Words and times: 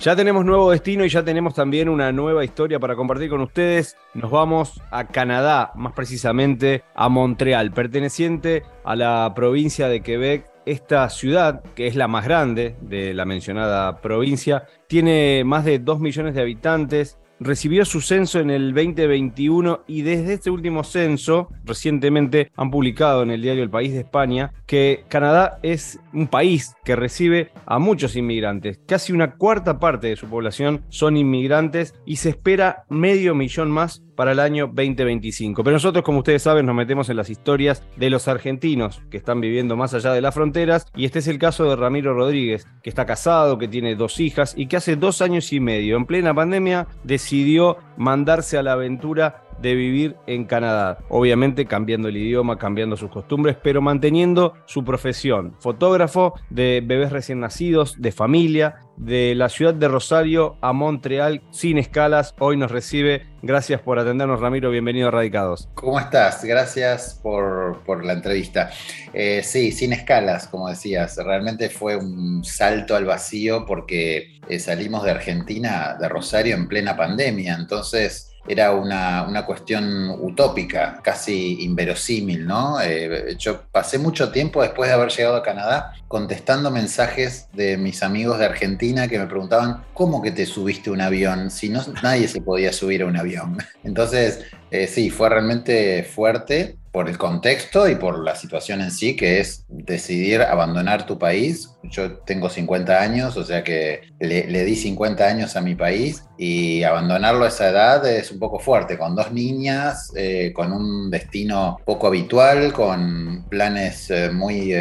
Ya 0.00 0.14
tenemos 0.16 0.42
nuevo 0.44 0.70
destino 0.70 1.04
y 1.04 1.10
ya 1.10 1.22
tenemos 1.22 1.54
también 1.54 1.88
una 1.88 2.12
nueva 2.12 2.42
historia 2.42 2.78
para 2.78 2.96
compartir 2.96 3.28
con 3.28 3.42
ustedes. 3.42 3.96
Nos 4.14 4.30
vamos 4.30 4.80
a 4.90 5.08
Canadá, 5.08 5.72
más 5.74 5.92
precisamente 5.92 6.82
a 6.94 7.10
Montreal, 7.10 7.72
perteneciente 7.72 8.62
a 8.84 8.96
la 8.96 9.32
provincia 9.34 9.86
de 9.88 10.00
Quebec. 10.00 10.46
Esta 10.64 11.10
ciudad, 11.10 11.62
que 11.74 11.88
es 11.88 11.96
la 11.96 12.08
más 12.08 12.24
grande 12.24 12.76
de 12.80 13.12
la 13.12 13.26
mencionada 13.26 14.00
provincia, 14.00 14.64
tiene 14.86 15.42
más 15.44 15.64
de 15.66 15.78
2 15.78 16.00
millones 16.00 16.34
de 16.34 16.40
habitantes, 16.42 17.18
recibió 17.40 17.84
su 17.84 18.00
censo 18.00 18.40
en 18.40 18.50
el 18.50 18.74
2021 18.74 19.84
y 19.86 20.02
desde 20.02 20.34
este 20.34 20.50
último 20.50 20.84
censo, 20.84 21.48
recientemente 21.64 22.50
han 22.56 22.70
publicado 22.70 23.22
en 23.22 23.30
el 23.30 23.42
diario 23.42 23.62
El 23.62 23.70
País 23.70 23.92
de 23.92 24.00
España, 24.00 24.52
que 24.66 25.04
Canadá 25.08 25.58
es 25.62 26.00
un 26.12 26.26
país 26.26 26.74
que 26.84 26.96
recibe 26.96 27.50
a 27.66 27.78
muchos 27.78 28.16
inmigrantes. 28.16 28.80
Casi 28.86 29.12
una 29.12 29.36
cuarta 29.36 29.78
parte 29.78 30.08
de 30.08 30.16
su 30.16 30.28
población 30.28 30.84
son 30.88 31.16
inmigrantes 31.16 31.94
y 32.04 32.16
se 32.16 32.30
espera 32.30 32.84
medio 32.88 33.34
millón 33.34 33.70
más 33.70 34.02
para 34.18 34.32
el 34.32 34.40
año 34.40 34.66
2025. 34.66 35.62
Pero 35.62 35.74
nosotros, 35.74 36.04
como 36.04 36.18
ustedes 36.18 36.42
saben, 36.42 36.66
nos 36.66 36.74
metemos 36.74 37.08
en 37.08 37.16
las 37.16 37.30
historias 37.30 37.84
de 37.94 38.10
los 38.10 38.26
argentinos 38.26 39.00
que 39.12 39.16
están 39.16 39.40
viviendo 39.40 39.76
más 39.76 39.94
allá 39.94 40.12
de 40.12 40.20
las 40.20 40.34
fronteras. 40.34 40.86
Y 40.96 41.04
este 41.04 41.20
es 41.20 41.28
el 41.28 41.38
caso 41.38 41.70
de 41.70 41.76
Ramiro 41.76 42.12
Rodríguez, 42.14 42.66
que 42.82 42.90
está 42.90 43.06
casado, 43.06 43.58
que 43.58 43.68
tiene 43.68 43.94
dos 43.94 44.18
hijas 44.18 44.54
y 44.56 44.66
que 44.66 44.76
hace 44.76 44.96
dos 44.96 45.22
años 45.22 45.52
y 45.52 45.60
medio, 45.60 45.96
en 45.96 46.04
plena 46.04 46.34
pandemia, 46.34 46.88
decidió 47.04 47.76
mandarse 47.96 48.58
a 48.58 48.64
la 48.64 48.72
aventura 48.72 49.44
de 49.60 49.74
vivir 49.74 50.16
en 50.26 50.44
Canadá. 50.44 50.98
Obviamente 51.08 51.66
cambiando 51.66 52.08
el 52.08 52.16
idioma, 52.16 52.58
cambiando 52.58 52.96
sus 52.96 53.10
costumbres, 53.10 53.56
pero 53.62 53.80
manteniendo 53.80 54.54
su 54.66 54.84
profesión. 54.84 55.54
Fotógrafo 55.60 56.34
de 56.50 56.82
bebés 56.84 57.12
recién 57.12 57.40
nacidos, 57.40 58.00
de 58.00 58.12
familia, 58.12 58.80
de 58.98 59.34
la 59.34 59.48
ciudad 59.48 59.74
de 59.74 59.88
Rosario 59.88 60.56
a 60.60 60.72
Montreal, 60.72 61.42
sin 61.50 61.78
escalas. 61.78 62.34
Hoy 62.38 62.56
nos 62.56 62.70
recibe. 62.70 63.26
Gracias 63.42 63.80
por 63.80 63.98
atendernos, 63.98 64.40
Ramiro. 64.40 64.70
Bienvenido 64.70 65.08
a 65.08 65.10
Radicados. 65.12 65.68
¿Cómo 65.74 66.00
estás? 66.00 66.44
Gracias 66.44 67.20
por, 67.22 68.04
la 68.04 68.12
entrevista. 68.12 68.70
Eh, 69.12 69.42
sí, 69.44 69.70
sin 69.70 69.92
escalas, 69.92 70.48
como 70.48 70.68
decías. 70.68 71.16
Realmente 71.16 71.70
fue 71.70 71.96
un 71.96 72.44
salto 72.44 72.96
al 72.96 73.04
vacío 73.04 73.64
porque 73.64 74.40
eh, 74.48 74.58
salimos 74.58 75.04
de 75.04 75.12
Argentina, 75.12 75.96
de 75.98 76.08
Rosario, 76.08 76.56
en 76.56 76.66
plena 76.66 76.96
pandemia. 76.96 77.54
Entonces 77.54 78.32
era 78.48 78.72
una, 78.72 79.26
una, 79.28 79.44
cuestión 79.44 80.10
utópica, 80.20 81.00
casi 81.02 81.62
inverosímil, 81.64 82.46
¿no? 82.46 82.80
Eh, 82.80 83.36
yo 83.38 83.62
pasé 83.70 83.98
mucho 83.98 84.30
tiempo 84.30 84.62
después 84.62 84.88
de 84.88 84.94
haber 84.94 85.10
llegado 85.10 85.36
a 85.36 85.42
Canadá 85.42 85.92
contestando 86.08 86.70
mensajes 86.70 87.48
de 87.52 87.76
mis 87.76 88.02
amigos 88.02 88.38
de 88.38 88.46
Argentina 88.46 89.08
que 89.08 89.18
me 89.18 89.26
preguntaban, 89.26 89.84
¿cómo 89.92 90.22
que 90.22 90.30
te 90.30 90.46
subiste 90.46 90.90
un 90.90 91.00
avión? 91.00 91.50
Si 91.50 91.68
no, 91.68 91.82
nadie 92.02 92.28
se 92.28 92.40
podía 92.40 92.72
subir 92.72 93.02
a 93.02 93.06
un 93.06 93.16
avión. 93.16 93.58
Entonces, 93.84 94.44
eh, 94.70 94.86
sí, 94.86 95.10
fue 95.10 95.28
realmente 95.28 96.02
fuerte 96.04 96.76
por 96.92 97.08
el 97.08 97.18
contexto 97.18 97.88
y 97.88 97.94
por 97.94 98.18
la 98.18 98.34
situación 98.34 98.80
en 98.80 98.90
sí, 98.90 99.14
que 99.14 99.40
es 99.40 99.64
decidir 99.68 100.42
abandonar 100.42 101.06
tu 101.06 101.18
país. 101.18 101.70
Yo 101.84 102.16
tengo 102.18 102.48
50 102.48 103.00
años, 103.00 103.36
o 103.36 103.44
sea 103.44 103.62
que 103.62 104.00
le, 104.18 104.64
di 104.64 104.74
50 104.74 105.24
años 105.24 105.54
a 105.54 105.60
mi 105.60 105.74
país 105.74 106.24
y 106.38 106.82
abandonarlo 106.82 107.44
a 107.44 107.48
esa 107.48 107.68
edad 107.68 108.06
es 108.06 108.32
un 108.32 108.38
poco 108.38 108.58
fuerte, 108.58 108.98
con 108.98 109.14
dos 109.14 109.32
niñas, 109.32 110.10
eh, 110.16 110.52
con 110.54 110.72
un 110.72 111.10
destino 111.10 111.78
poco 111.84 112.08
habitual, 112.08 112.72
con 112.72 113.44
planes 113.48 114.10
eh, 114.10 114.30
muy 114.30 114.74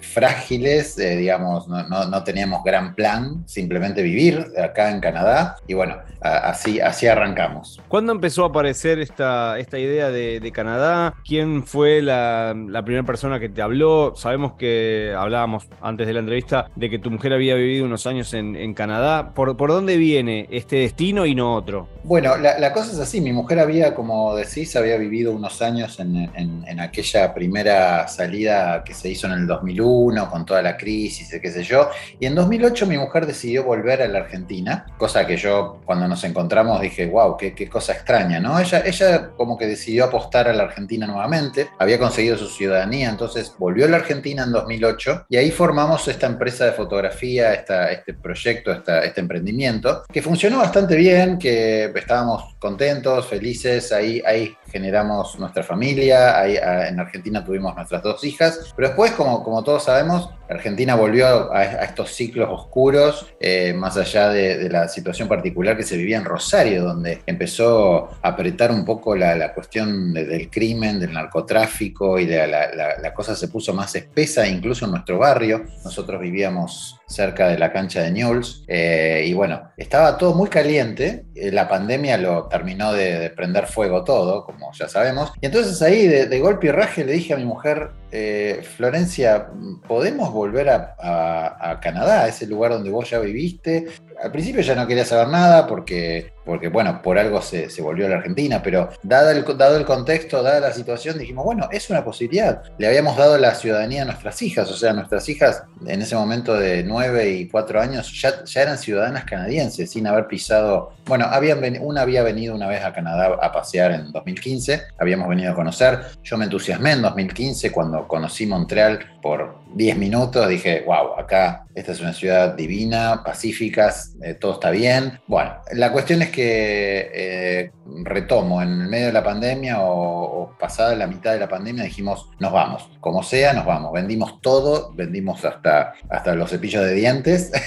frágiles, 0.00 0.96
digamos, 0.96 1.68
no, 1.68 1.86
no, 1.86 2.24
teníamos 2.24 2.64
gran 2.64 2.94
plan, 2.94 3.44
simplemente 3.46 4.02
vivir 4.02 4.52
acá 4.60 4.90
en 4.90 5.00
Canadá 5.00 5.56
y 5.66 5.74
bueno, 5.74 5.98
así, 6.20 6.80
así 6.80 7.06
arrancamos. 7.06 7.80
¿Cuándo 7.88 8.12
empezó 8.12 8.44
a 8.44 8.49
aparecer 8.50 8.98
esta, 9.00 9.58
esta 9.58 9.78
idea 9.78 10.10
de, 10.10 10.50
Canadá? 10.52 11.14
¿Quién 11.24 11.64
fue 11.64 12.02
la, 12.02 12.54
primera 12.84 13.04
persona 13.04 13.38
que 13.38 13.48
te 13.48 13.62
habló? 13.62 14.14
Sabemos 14.16 14.54
que 14.54 15.14
hablábamos 15.16 15.68
antes 15.80 16.06
de 16.06 16.12
la 16.12 16.20
entrevista 16.20 16.68
de 16.74 16.90
que 16.90 16.98
tu 16.98 17.10
mujer 17.10 17.32
había 17.32 17.54
vivido 17.54 17.84
unos 17.84 18.06
años 18.06 18.34
en, 18.34 18.74
Canadá. 18.74 19.32
¿Por, 19.34 19.56
¿Por, 19.56 19.70
dónde 19.70 19.96
viene 19.96 20.46
este 20.50 20.76
destino 20.76 21.26
y 21.26 21.34
no 21.34 21.54
otro? 21.54 21.88
Bueno, 22.04 22.36
la, 22.36 22.72
cosa 22.72 22.92
es 22.92 22.98
así. 22.98 23.20
Mi 23.20 23.32
mujer 23.32 23.58
había, 23.58 23.94
como 23.94 24.34
decís, 24.34 24.74
había 24.76 24.96
vivido 24.96 25.32
unos 25.32 25.60
años 25.62 25.98
en, 26.00 26.30
en, 26.34 26.80
aquella 26.80 27.34
primera 27.34 28.08
salida 28.08 28.82
que 28.84 28.94
se 28.94 29.08
hizo 29.10 29.26
en 29.26 29.34
el 29.34 29.46
2001 29.46 30.30
con 30.30 30.44
toda 30.44 30.62
la 30.62 30.76
crisis, 30.76 31.30
qué 31.40 31.50
sé 31.50 31.62
yo. 31.62 31.90
Y 32.18 32.26
en 32.26 32.34
2008 32.34 32.86
mi 32.86 32.98
mujer 32.98 33.26
decidió 33.26 33.64
volver 33.64 34.02
a 34.02 34.08
la 34.08 34.20
Argentina, 34.20 34.86
cosa 34.98 35.26
que 35.26 35.36
yo 35.36 35.80
cuando 35.84 36.08
nos 36.08 36.24
encontramos 36.24 36.80
dije, 36.80 37.06
wow, 37.06 37.36
qué, 37.36 37.54
qué 37.54 37.68
cosa 37.68 37.92
extraña, 37.92 38.39
¿no? 38.40 38.58
Ella, 38.58 38.82
ella 38.84 39.30
como 39.36 39.56
que 39.56 39.66
decidió 39.66 40.04
apostar 40.04 40.48
a 40.48 40.52
la 40.52 40.64
Argentina 40.64 41.06
nuevamente, 41.06 41.70
había 41.78 41.98
conseguido 41.98 42.36
su 42.36 42.48
ciudadanía, 42.48 43.08
entonces 43.08 43.54
volvió 43.58 43.86
a 43.86 43.88
la 43.88 43.98
Argentina 43.98 44.44
en 44.44 44.52
2008 44.52 45.26
y 45.28 45.36
ahí 45.36 45.50
formamos 45.50 46.06
esta 46.08 46.26
empresa 46.26 46.64
de 46.64 46.72
fotografía, 46.72 47.52
esta, 47.54 47.90
este 47.90 48.14
proyecto, 48.14 48.72
esta, 48.72 49.04
este 49.04 49.20
emprendimiento, 49.20 50.04
que 50.12 50.22
funcionó 50.22 50.58
bastante 50.58 50.96
bien, 50.96 51.38
que 51.38 51.92
estábamos 51.94 52.54
contentos, 52.58 53.26
felices, 53.26 53.92
ahí, 53.92 54.22
ahí 54.26 54.56
generamos 54.70 55.38
nuestra 55.38 55.62
familia, 55.62 56.38
ahí, 56.38 56.56
en 56.56 57.00
Argentina 57.00 57.44
tuvimos 57.44 57.74
nuestras 57.74 58.02
dos 58.02 58.22
hijas, 58.24 58.72
pero 58.76 58.88
después, 58.88 59.12
como, 59.12 59.42
como 59.42 59.62
todos 59.62 59.84
sabemos, 59.84 60.30
Argentina 60.50 60.96
volvió 60.96 61.52
a, 61.52 61.64
estos 61.84 62.10
ciclos 62.10 62.48
oscuros, 62.50 63.26
eh, 63.38 63.72
más 63.72 63.96
allá 63.96 64.28
de, 64.30 64.68
la 64.68 64.88
situación 64.88 65.28
particular 65.28 65.76
que 65.76 65.84
se 65.84 65.96
vivía 65.96 66.16
en 66.16 66.24
Rosario, 66.24 66.84
donde 66.84 67.22
empezó 67.26 68.10
a 68.20 68.29
apretar 68.30 68.70
un 68.70 68.84
poco 68.84 69.14
la, 69.14 69.52
cuestión 69.52 70.12
del 70.12 70.50
crimen, 70.50 71.00
del 71.00 71.12
narcotráfico 71.12 72.18
y 72.18 72.26
la, 72.26 72.46
la, 72.46 73.14
cosa 73.14 73.34
se 73.34 73.48
puso 73.48 73.72
más 73.72 73.94
espesa, 73.94 74.46
incluso 74.46 74.84
en 74.84 74.92
nuestro 74.92 75.18
barrio. 75.18 75.64
Nosotros 75.84 76.20
vivíamos 76.20 76.99
cerca 77.10 77.48
de 77.48 77.58
la 77.58 77.72
cancha 77.72 78.02
de 78.02 78.12
Newell's 78.12 78.64
eh, 78.68 79.24
y 79.26 79.34
bueno, 79.34 79.70
estaba 79.76 80.16
todo 80.16 80.34
muy 80.34 80.48
caliente. 80.48 81.24
Eh, 81.34 81.50
la 81.50 81.68
pandemia 81.68 82.16
lo 82.16 82.46
terminó 82.46 82.92
de, 82.92 83.30
prender 83.30 83.66
fuego 83.66 84.04
todo, 84.04 84.44
como 84.44 84.72
ya 84.72 84.88
sabemos. 84.88 85.32
Y 85.40 85.46
entonces 85.46 85.82
ahí 85.82 86.06
de, 86.06 86.40
golpe 86.40 86.68
y 86.68 86.70
raje 86.70 87.04
le 87.04 87.12
dije 87.12 87.34
a 87.34 87.36
mi 87.36 87.44
mujer, 87.44 87.90
eh, 88.12 88.62
Florencia, 88.76 89.48
¿podemos 89.86 90.32
volver 90.32 90.68
a, 90.70 91.78
Canadá, 91.82 92.24
a 92.24 92.28
ese 92.28 92.46
lugar 92.46 92.72
donde 92.72 92.90
vos 92.90 93.10
ya 93.10 93.18
viviste? 93.18 93.86
Al 94.22 94.32
principio 94.32 94.62
ya 94.62 94.74
no 94.74 94.86
quería 94.86 95.04
saber 95.04 95.28
nada 95.28 95.66
porque 95.66 96.32
porque 96.50 96.66
bueno, 96.66 97.00
por 97.00 97.16
algo 97.16 97.40
se, 97.42 97.68
volvió 97.80 98.06
a 98.06 98.08
la 98.08 98.16
Argentina, 98.16 98.60
pero 98.60 98.88
dado 99.04 99.30
el, 99.30 99.44
dado 99.56 99.76
el 99.76 99.84
contexto, 99.84 100.42
dada 100.42 100.58
la 100.58 100.72
situación, 100.72 101.16
dijimos, 101.16 101.44
bueno, 101.44 101.68
es 101.70 101.88
una 101.90 102.04
posibilidad. 102.04 102.62
Le 102.76 102.88
habíamos 102.88 103.16
dado 103.16 103.38
la 103.38 103.54
ciudadanía 103.54 104.02
a 104.02 104.06
nuestras 104.06 104.42
hijas, 104.42 104.68
o 104.68 104.74
sea, 104.74 104.92
nuestras 104.92 105.28
hijas 105.28 105.62
en 105.86 106.02
ese 106.02 106.16
momento 106.16 106.54
de 106.54 106.82
9 106.82 106.99
y 107.40 107.48
4 107.48 107.80
años 107.80 108.20
ya, 108.20 108.60
eran 108.60 108.78
ciudadanas 108.78 109.24
canadienses, 109.24 109.90
sin 109.90 110.06
haber 110.06 110.26
pisado, 110.26 110.92
bueno, 111.06 111.26
habían 111.30 111.60
una 111.80 112.02
había 112.02 112.22
venido 112.22 112.54
una 112.54 112.66
vez 112.66 112.84
a 112.84 112.92
Canadá 112.92 113.38
a 113.40 113.52
pasear 113.52 113.92
en 113.92 114.12
2015, 114.12 114.82
habíamos 114.98 115.28
venido 115.28 115.52
a 115.52 115.54
conocer, 115.54 116.00
yo 116.22 116.36
me 116.36 116.44
entusiasmé 116.44 116.92
en 116.92 117.02
2015 117.02 117.70
cuando 117.72 118.06
conocí 118.08 118.46
Montreal 118.46 119.00
por 119.20 119.60
10 119.74 119.96
minutos, 119.96 120.48
dije, 120.48 120.82
wow, 120.86 121.18
acá 121.18 121.64
esta 121.74 121.92
es 121.92 122.00
una 122.00 122.12
ciudad 122.12 122.54
divina, 122.54 123.22
pacífica, 123.24 123.94
eh, 124.22 124.34
todo 124.34 124.54
está 124.54 124.70
bien. 124.70 125.20
Bueno, 125.26 125.54
la 125.72 125.92
cuestión 125.92 126.20
es 126.22 126.30
que 126.30 127.10
eh, 127.14 127.70
retomo, 128.04 128.60
en 128.60 128.82
el 128.82 128.88
medio 128.88 129.06
de 129.06 129.12
la 129.12 129.22
pandemia 129.22 129.76
o, 129.80 130.52
pasada 130.58 130.94
la 130.94 131.06
mitad 131.06 131.32
de 131.32 131.38
la 131.38 131.48
pandemia 131.48 131.84
dijimos, 131.84 132.28
nos 132.38 132.52
vamos, 132.52 132.90
como 133.00 133.22
sea, 133.22 133.52
nos 133.52 133.64
vamos. 133.64 133.92
Vendimos 133.92 134.40
todo, 134.42 134.92
vendimos 134.94 135.44
hasta, 135.44 135.94
hasta 136.08 136.34
los 136.34 136.50
cepillos 136.50 136.84
de 136.84 136.94
dientes. 136.94 137.52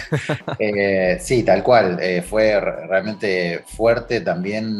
Eh, 0.60 1.18
sí, 1.20 1.44
tal 1.44 1.64
cual, 1.64 2.00
fue 2.28 2.60
realmente 2.60 3.64
fuerte 3.66 4.22
también 4.22 4.80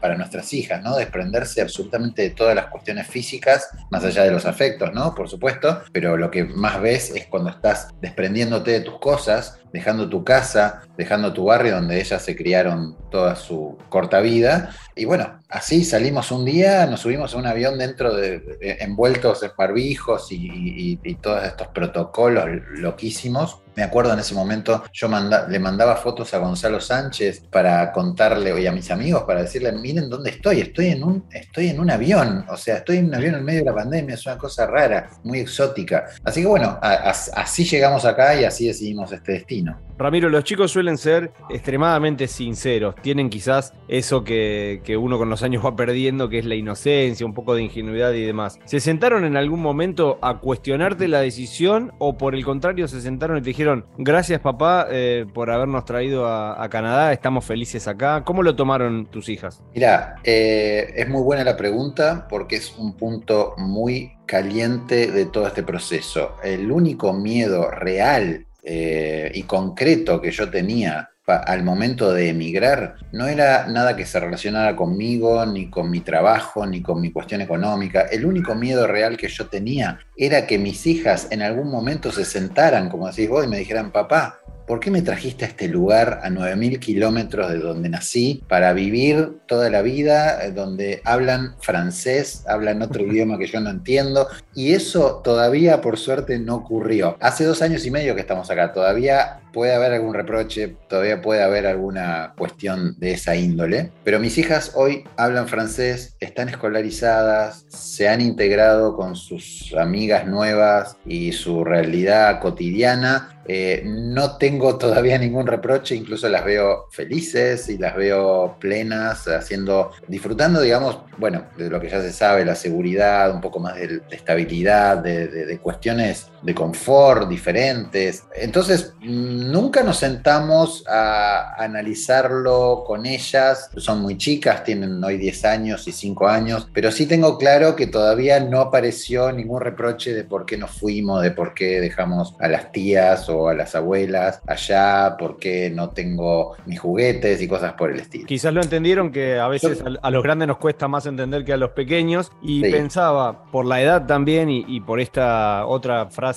para 0.00 0.16
nuestras 0.16 0.52
hijas, 0.52 0.82
¿no? 0.82 0.96
Desprenderse 0.96 1.60
absolutamente 1.60 2.22
de 2.22 2.30
todas 2.30 2.54
las 2.54 2.66
cuestiones 2.66 3.06
físicas, 3.06 3.68
más 3.90 4.04
allá 4.04 4.24
de 4.24 4.30
los 4.30 4.46
afectos, 4.46 4.92
¿no? 4.94 5.14
Por 5.14 5.28
supuesto, 5.28 5.82
pero 5.92 6.07
lo 6.16 6.30
que 6.30 6.44
más 6.44 6.80
ves 6.80 7.10
es 7.14 7.26
cuando 7.26 7.50
estás 7.50 7.88
desprendiéndote 8.00 8.70
de 8.72 8.80
tus 8.80 8.98
cosas, 8.98 9.58
dejando 9.72 10.08
tu 10.08 10.24
casa, 10.24 10.82
dejando 10.96 11.32
tu 11.32 11.44
barrio 11.44 11.74
donde 11.74 12.00
ellas 12.00 12.22
se 12.22 12.36
criaron 12.36 12.96
toda 13.10 13.36
su 13.36 13.76
corta 13.88 14.20
vida. 14.20 14.70
Y 14.98 15.04
bueno, 15.04 15.40
así 15.48 15.84
salimos 15.84 16.32
un 16.32 16.44
día, 16.44 16.84
nos 16.86 17.00
subimos 17.00 17.32
a 17.32 17.38
un 17.38 17.46
avión 17.46 17.78
dentro 17.78 18.12
de, 18.14 18.58
envueltos 18.80 19.44
en 19.44 19.52
barbijos 19.56 20.26
y, 20.30 20.98
todos 21.22 21.44
estos 21.44 21.68
protocolos 21.68 22.46
loquísimos 22.70 23.62
me 23.78 23.84
acuerdo 23.84 24.12
en 24.12 24.18
ese 24.18 24.34
momento, 24.34 24.82
yo 24.92 25.08
le 25.48 25.58
mandaba 25.60 25.94
fotos 25.94 26.34
a 26.34 26.38
Gonzalo 26.38 26.80
Sánchez 26.80 27.44
para 27.48 27.92
contarle, 27.92 28.60
y 28.60 28.66
a 28.66 28.72
mis 28.72 28.90
amigos, 28.90 29.22
para 29.22 29.42
decirle, 29.42 29.70
miren 29.70 30.10
dónde 30.10 30.30
estoy, 30.30 30.62
estoy 30.62 30.88
en, 30.88 31.04
un, 31.04 31.24
estoy 31.30 31.68
en 31.68 31.78
un 31.78 31.88
avión, 31.88 32.44
o 32.48 32.56
sea, 32.56 32.78
estoy 32.78 32.96
en 32.96 33.06
un 33.06 33.14
avión 33.14 33.36
en 33.36 33.44
medio 33.44 33.60
de 33.60 33.66
la 33.66 33.74
pandemia, 33.76 34.16
es 34.16 34.26
una 34.26 34.36
cosa 34.36 34.66
rara, 34.66 35.08
muy 35.22 35.38
exótica. 35.38 36.06
Así 36.24 36.40
que 36.40 36.48
bueno, 36.48 36.76
así 36.82 37.64
llegamos 37.66 38.04
acá 38.04 38.40
y 38.40 38.44
así 38.44 38.66
decidimos 38.66 39.12
este 39.12 39.34
destino. 39.34 39.78
Ramiro, 39.96 40.28
los 40.28 40.42
chicos 40.42 40.72
suelen 40.72 40.98
ser 40.98 41.32
extremadamente 41.48 42.26
sinceros, 42.26 42.96
tienen 42.96 43.30
quizás 43.30 43.74
eso 43.86 44.24
que, 44.24 44.80
que 44.88 44.96
uno 44.96 45.18
con 45.18 45.28
los 45.28 45.42
años 45.42 45.62
va 45.62 45.76
perdiendo, 45.76 46.30
que 46.30 46.38
es 46.38 46.46
la 46.46 46.54
inocencia, 46.54 47.26
un 47.26 47.34
poco 47.34 47.54
de 47.54 47.62
ingenuidad 47.62 48.14
y 48.14 48.24
demás. 48.24 48.58
¿Se 48.64 48.80
sentaron 48.80 49.26
en 49.26 49.36
algún 49.36 49.60
momento 49.60 50.18
a 50.22 50.38
cuestionarte 50.38 51.08
la 51.08 51.20
decisión 51.20 51.92
o 51.98 52.16
por 52.16 52.34
el 52.34 52.42
contrario 52.42 52.88
se 52.88 53.02
sentaron 53.02 53.36
y 53.36 53.42
te 53.42 53.48
dijeron, 53.48 53.84
gracias 53.98 54.40
papá 54.40 54.86
eh, 54.90 55.26
por 55.34 55.50
habernos 55.50 55.84
traído 55.84 56.26
a, 56.26 56.66
Canadá, 56.70 57.12
estamos 57.12 57.44
felices 57.44 57.86
acá. 57.86 58.24
¿Cómo 58.24 58.42
lo 58.42 58.56
tomaron 58.56 59.04
tus 59.04 59.28
hijas? 59.28 59.62
Mira, 59.74 60.14
eh, 60.24 60.94
es 60.96 61.06
muy 61.06 61.20
buena 61.20 61.44
la 61.44 61.58
pregunta 61.58 62.26
porque 62.26 62.56
es 62.56 62.74
un 62.78 62.94
punto 62.94 63.56
muy 63.58 64.12
caliente 64.24 65.12
de 65.12 65.26
todo 65.26 65.48
este 65.48 65.64
proceso. 65.64 66.36
El 66.42 66.72
único 66.72 67.12
miedo 67.12 67.70
real 67.70 68.46
eh, 68.62 69.30
y 69.34 69.42
concreto 69.42 70.22
que 70.22 70.30
yo 70.30 70.48
tenía 70.48 71.10
al 71.36 71.62
momento 71.62 72.12
de 72.12 72.28
emigrar 72.30 72.96
no 73.12 73.26
era 73.26 73.66
nada 73.66 73.96
que 73.96 74.06
se 74.06 74.20
relacionara 74.20 74.74
conmigo, 74.76 75.44
ni 75.46 75.70
con 75.70 75.90
mi 75.90 76.00
trabajo, 76.00 76.66
ni 76.66 76.82
con 76.82 77.00
mi 77.00 77.12
cuestión 77.12 77.40
económica. 77.40 78.02
El 78.02 78.24
único 78.24 78.54
miedo 78.54 78.86
real 78.86 79.16
que 79.16 79.28
yo 79.28 79.46
tenía 79.46 79.98
era 80.16 80.46
que 80.46 80.58
mis 80.58 80.86
hijas 80.86 81.28
en 81.30 81.42
algún 81.42 81.70
momento 81.70 82.12
se 82.12 82.24
sentaran, 82.24 82.88
como 82.88 83.08
decís 83.08 83.28
vos, 83.28 83.44
y 83.44 83.48
me 83.48 83.58
dijeran, 83.58 83.92
papá, 83.92 84.40
¿por 84.68 84.80
qué 84.80 84.90
me 84.90 85.00
trajiste 85.00 85.46
a 85.46 85.48
este 85.48 85.66
lugar 85.66 86.20
a 86.22 86.28
9.000 86.28 86.78
kilómetros 86.78 87.50
de 87.50 87.58
donde 87.58 87.88
nací 87.88 88.44
para 88.48 88.74
vivir 88.74 89.38
toda 89.46 89.70
la 89.70 89.80
vida, 89.80 90.44
eh, 90.44 90.52
donde 90.52 91.00
hablan 91.04 91.56
francés, 91.60 92.44
hablan 92.46 92.82
otro 92.82 93.02
idioma 93.06 93.38
que 93.38 93.46
yo 93.46 93.60
no 93.60 93.70
entiendo? 93.70 94.28
Y 94.54 94.74
eso 94.74 95.22
todavía, 95.24 95.80
por 95.80 95.98
suerte, 95.98 96.38
no 96.38 96.56
ocurrió. 96.56 97.16
Hace 97.20 97.44
dos 97.44 97.62
años 97.62 97.84
y 97.86 97.90
medio 97.90 98.14
que 98.14 98.20
estamos 98.20 98.50
acá, 98.50 98.72
todavía 98.72 99.40
puede 99.52 99.74
haber 99.74 99.92
algún 99.92 100.14
reproche, 100.14 100.76
todavía 100.88 101.22
puede 101.22 101.42
haber 101.42 101.66
alguna 101.66 102.34
cuestión 102.36 102.98
de 102.98 103.12
esa 103.12 103.36
índole, 103.36 103.92
pero 104.04 104.20
mis 104.20 104.38
hijas 104.38 104.72
hoy 104.74 105.04
hablan 105.16 105.48
francés, 105.48 106.16
están 106.20 106.48
escolarizadas, 106.48 107.66
se 107.68 108.08
han 108.08 108.20
integrado 108.20 108.96
con 108.96 109.16
sus 109.16 109.74
amigas 109.78 110.26
nuevas 110.26 110.96
y 111.06 111.32
su 111.32 111.64
realidad 111.64 112.40
cotidiana. 112.40 113.34
Eh, 113.50 113.82
no 113.86 114.36
tengo 114.36 114.76
todavía 114.76 115.16
ningún 115.16 115.46
reproche, 115.46 115.94
incluso 115.94 116.28
las 116.28 116.44
veo 116.44 116.86
felices 116.90 117.70
y 117.70 117.78
las 117.78 117.96
veo 117.96 118.56
plenas, 118.60 119.26
haciendo, 119.26 119.92
disfrutando, 120.06 120.60
digamos, 120.60 120.98
bueno, 121.16 121.46
de 121.56 121.70
lo 121.70 121.80
que 121.80 121.88
ya 121.88 122.02
se 122.02 122.12
sabe, 122.12 122.44
la 122.44 122.54
seguridad, 122.54 123.34
un 123.34 123.40
poco 123.40 123.58
más 123.58 123.76
de, 123.76 124.02
estabilidad, 124.10 124.98
de, 124.98 125.58
cuestiones 125.62 126.26
de 126.42 126.54
confort 126.54 127.28
diferentes. 127.28 128.24
Entonces, 128.34 128.94
nunca 129.00 129.82
nos 129.82 129.98
sentamos 129.98 130.84
a 130.88 131.54
analizarlo 131.62 132.84
con 132.86 133.06
ellas, 133.06 133.70
son 133.76 134.00
muy 134.00 134.16
chicas, 134.16 134.64
tienen 134.64 135.02
hoy 135.02 135.16
10 135.16 135.44
años 135.44 135.88
y 135.88 135.92
5 135.92 136.28
años, 136.28 136.68
pero 136.72 136.90
sí 136.90 137.06
tengo 137.06 137.38
claro 137.38 137.76
que 137.76 137.86
todavía 137.86 138.40
no 138.40 138.60
apareció 138.60 139.32
ningún 139.32 139.60
reproche 139.60 140.12
de 140.12 140.24
por 140.24 140.46
qué 140.46 140.56
nos 140.56 140.70
fuimos, 140.70 141.22
de 141.22 141.30
por 141.30 141.54
qué 141.54 141.80
dejamos 141.80 142.34
a 142.38 142.48
las 142.48 142.72
tías 142.72 143.28
o 143.28 143.48
a 143.48 143.54
las 143.54 143.74
abuelas 143.74 144.40
allá, 144.46 145.16
porque 145.18 145.70
no 145.70 145.90
tengo 145.90 146.56
mis 146.66 146.80
juguetes 146.80 147.40
y 147.42 147.48
cosas 147.48 147.72
por 147.74 147.90
el 147.90 148.00
estilo. 148.00 148.26
Quizás 148.26 148.52
lo 148.52 148.62
entendieron 148.62 149.10
que 149.10 149.38
a 149.38 149.48
veces 149.48 149.82
a, 150.02 150.10
los 150.10 150.22
grandes 150.22 150.48
nos 150.48 150.58
cuesta 150.58 150.88
más 150.88 151.06
entender 151.06 151.44
que 151.44 151.52
a 151.52 151.56
los 151.56 151.70
pequeños 151.70 152.30
y 152.42 152.62
pensaba, 152.62 153.44
por 153.50 153.66
la 153.66 153.80
edad 153.80 154.06
también 154.06 154.48
y, 154.50 154.78
por 154.80 155.00
esta 155.00 155.66
otra 155.66 156.06
frase 156.06 156.27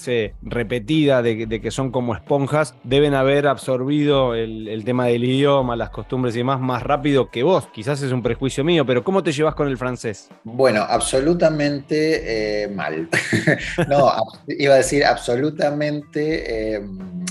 repetida 0.42 1.22
de, 1.22 1.62
que 1.62 1.72
son 1.72 1.92
como 1.92 2.14
esponjas, 2.14 2.76
deben 2.84 3.14
haber 3.14 3.48
absorbido 3.48 4.36
el, 4.36 4.84
tema 4.86 5.08
del 5.08 5.24
idioma, 5.24 5.76
las 5.76 5.90
costumbres 5.90 6.36
y 6.36 6.40
demás 6.40 6.60
más 6.60 6.84
rápido 6.84 7.30
que 7.30 7.44
vos. 7.44 7.68
Quizás 7.74 8.02
es 8.02 8.12
un 8.12 8.22
prejuicio 8.24 8.64
mío, 8.64 8.86
pero 8.86 9.04
¿cómo 9.04 9.24
te 9.24 9.32
llevas 9.32 9.56
con 9.56 9.68
el 9.68 9.78
francés? 9.78 10.30
Bueno, 10.44 10.82
absolutamente 10.88 12.64
eh, 12.64 12.68
mal. 12.68 13.10
no, 13.88 14.12
iba 14.48 14.74
a 14.74 14.78
decir 14.78 15.04
absolutamente... 15.06 16.76
Eh, 16.76 16.82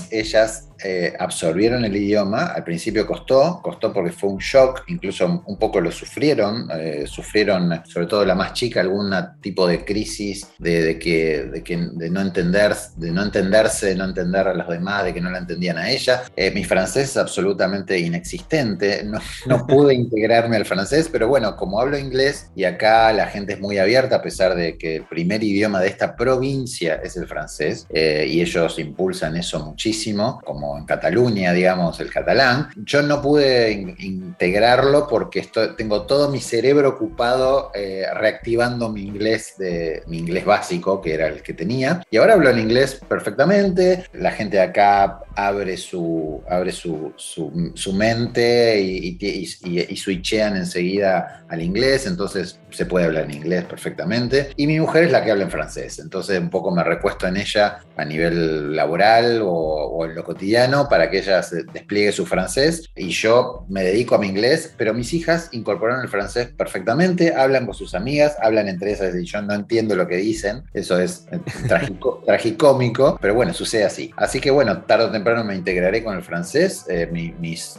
ellas 0.09 0.67
eh, 0.83 1.13
absorbieron 1.17 1.85
el 1.85 1.95
idioma. 1.95 2.47
Al 2.47 2.63
principio 2.63 3.07
costó, 3.07 3.61
costó 3.63 3.93
porque 3.93 4.11
fue 4.11 4.29
un 4.29 4.39
shock, 4.39 4.83
incluso 4.87 5.41
un 5.45 5.57
poco 5.57 5.79
lo 5.79 5.91
sufrieron. 5.91 6.67
Sufrieron, 7.05 7.81
sobre 7.85 8.07
todo 8.07 8.25
la 8.25 8.35
más 8.35 8.53
chica, 8.53 8.81
algún 8.81 9.13
tipo 9.41 9.65
de 9.67 9.85
crisis 9.85 10.47
de, 10.57 10.99
que, 10.99 11.43
de, 11.43 11.63
que, 11.63 11.77
de, 11.77 12.09
no 12.09 12.21
entender, 12.21 12.50
de 12.51 13.11
no 13.11 13.23
entenderse, 13.23 13.87
de 13.87 13.95
no 13.95 14.05
entender 14.05 14.47
a 14.47 14.53
los 14.53 14.67
demás, 14.67 15.05
de 15.05 15.13
que 15.13 15.21
no 15.21 15.29
la 15.29 15.39
entendían 15.39 15.77
a 15.77 15.89
ella. 15.89 16.23
Eh, 16.35 16.51
mi 16.51 16.63
francés 16.63 17.09
es 17.09 17.17
absolutamente 17.17 17.97
inexistente. 17.97 19.03
No, 19.03 19.19
no 19.45 19.67
pude 19.67 19.93
integrarme 19.93 20.57
al 20.57 20.65
francés, 20.65 21.09
pero 21.11 21.27
bueno, 21.27 21.55
como 21.55 21.79
hablo 21.79 21.97
inglés 21.97 22.49
y 22.55 22.63
acá 22.63 23.11
la 23.13 23.27
gente 23.27 23.53
es 23.53 23.59
muy 23.59 23.77
abierta, 23.77 24.17
a 24.17 24.21
pesar 24.21 24.55
de 24.55 24.77
que 24.77 24.97
el 24.97 25.03
primer 25.03 25.43
idioma 25.43 25.79
de 25.79 25.87
esta 25.87 26.15
provincia 26.15 26.95
es 27.03 27.17
el 27.17 27.27
francés, 27.27 27.87
y 27.91 28.41
ellos 28.41 28.79
impulsan 28.79 29.35
eso 29.37 29.59
muchísimo, 29.63 30.41
como 30.43 30.77
en 30.77 30.85
Cataluña, 30.85 31.53
digamos, 31.53 31.99
el 31.99 32.09
catalán. 32.09 32.69
Yo 32.75 33.01
no 33.01 33.21
pude 33.21 33.71
integrarlo 33.99 35.07
porque 35.07 35.47
tengo 35.77 36.03
todo 36.03 36.29
mi 36.29 36.39
cerebro 36.39 36.89
ocupado 36.89 37.71
eh, 37.73 38.05
reactivando 38.13 38.89
mi 38.89 39.01
inglés, 39.01 39.55
de, 39.57 40.03
mi 40.07 40.19
inglés 40.19 40.45
básico, 40.45 41.01
que 41.01 41.13
era 41.13 41.27
el 41.27 41.41
que 41.41 41.53
tenía. 41.53 42.03
Y 42.09 42.17
ahora 42.17 42.35
hablo 42.41 42.57
en 42.57 42.59
inglés 42.59 42.99
perfectamente. 43.07 44.05
La 44.13 44.31
gente 44.31 44.57
de 44.57 44.63
acá 44.63 45.19
abre 45.35 45.77
su, 45.77 46.43
abre 46.49 46.71
su, 46.71 47.13
su, 47.15 47.93
mente 47.93 48.81
y, 48.81 49.17
y, 49.19 49.85
y, 49.89 49.95
switchean 49.95 50.57
enseguida 50.57 51.45
al 51.49 51.61
inglés, 51.61 52.05
entonces 52.07 52.59
se 52.69 52.85
puede 52.85 53.05
hablar 53.05 53.25
en 53.25 53.31
inglés 53.31 53.65
perfectamente. 53.65 54.51
Y 54.55 54.67
mi 54.67 54.79
mujer 54.79 55.03
es 55.03 55.11
la 55.11 55.23
que 55.23 55.31
habla 55.31 55.43
en 55.43 55.51
francés, 55.51 55.99
entonces 55.99 56.39
un 56.39 56.49
poco 56.49 56.71
me 56.71 56.83
recuesto 56.83 57.27
en 57.27 57.37
ella 57.37 57.79
a 57.95 58.05
nivel 58.05 58.75
laboral 58.75 59.41
o, 59.43 60.05
en 60.05 60.15
lo 60.15 60.23
cotidiano 60.23 60.89
para 60.89 61.09
que 61.09 61.19
ella 61.19 61.41
despliegue 61.73 62.11
su 62.11 62.25
francés 62.25 62.89
y 62.95 63.09
yo 63.09 63.65
me 63.69 63.83
dedico 63.83 64.15
a 64.15 64.17
mi 64.17 64.27
inglés, 64.27 64.73
pero 64.77 64.93
mis 64.93 65.13
hijas 65.13 65.49
incorporaron 65.51 66.01
el 66.01 66.09
francés 66.09 66.49
perfectamente, 66.57 67.35
hablan 67.35 67.65
con 67.65 67.75
sus 67.75 67.93
amigas, 67.93 68.35
hablan 68.41 68.67
entre 68.67 68.93
ellas 68.93 69.13
y 69.15 69.25
yo 69.25 69.41
no 69.41 69.53
entiendo 69.53 69.95
lo 69.95 70.07
que 70.07 70.17
dicen, 70.17 70.63
eso 70.73 70.99
es 70.99 71.27
eh, 71.31 71.39
tragicómico, 72.31 73.17
pero 73.19 73.35
bueno, 73.35 73.53
sucede 73.53 73.83
así. 73.83 74.11
Así 74.15 74.39
que 74.39 74.51
bueno, 74.51 74.83
tarde 74.83 75.05
o 75.05 75.11
temprano 75.11 75.43
me 75.43 75.53
integraré 75.53 76.01
con 76.01 76.15
el 76.15 76.23
francés, 76.23 76.85
eh, 76.89 77.09
mi, 77.11 77.33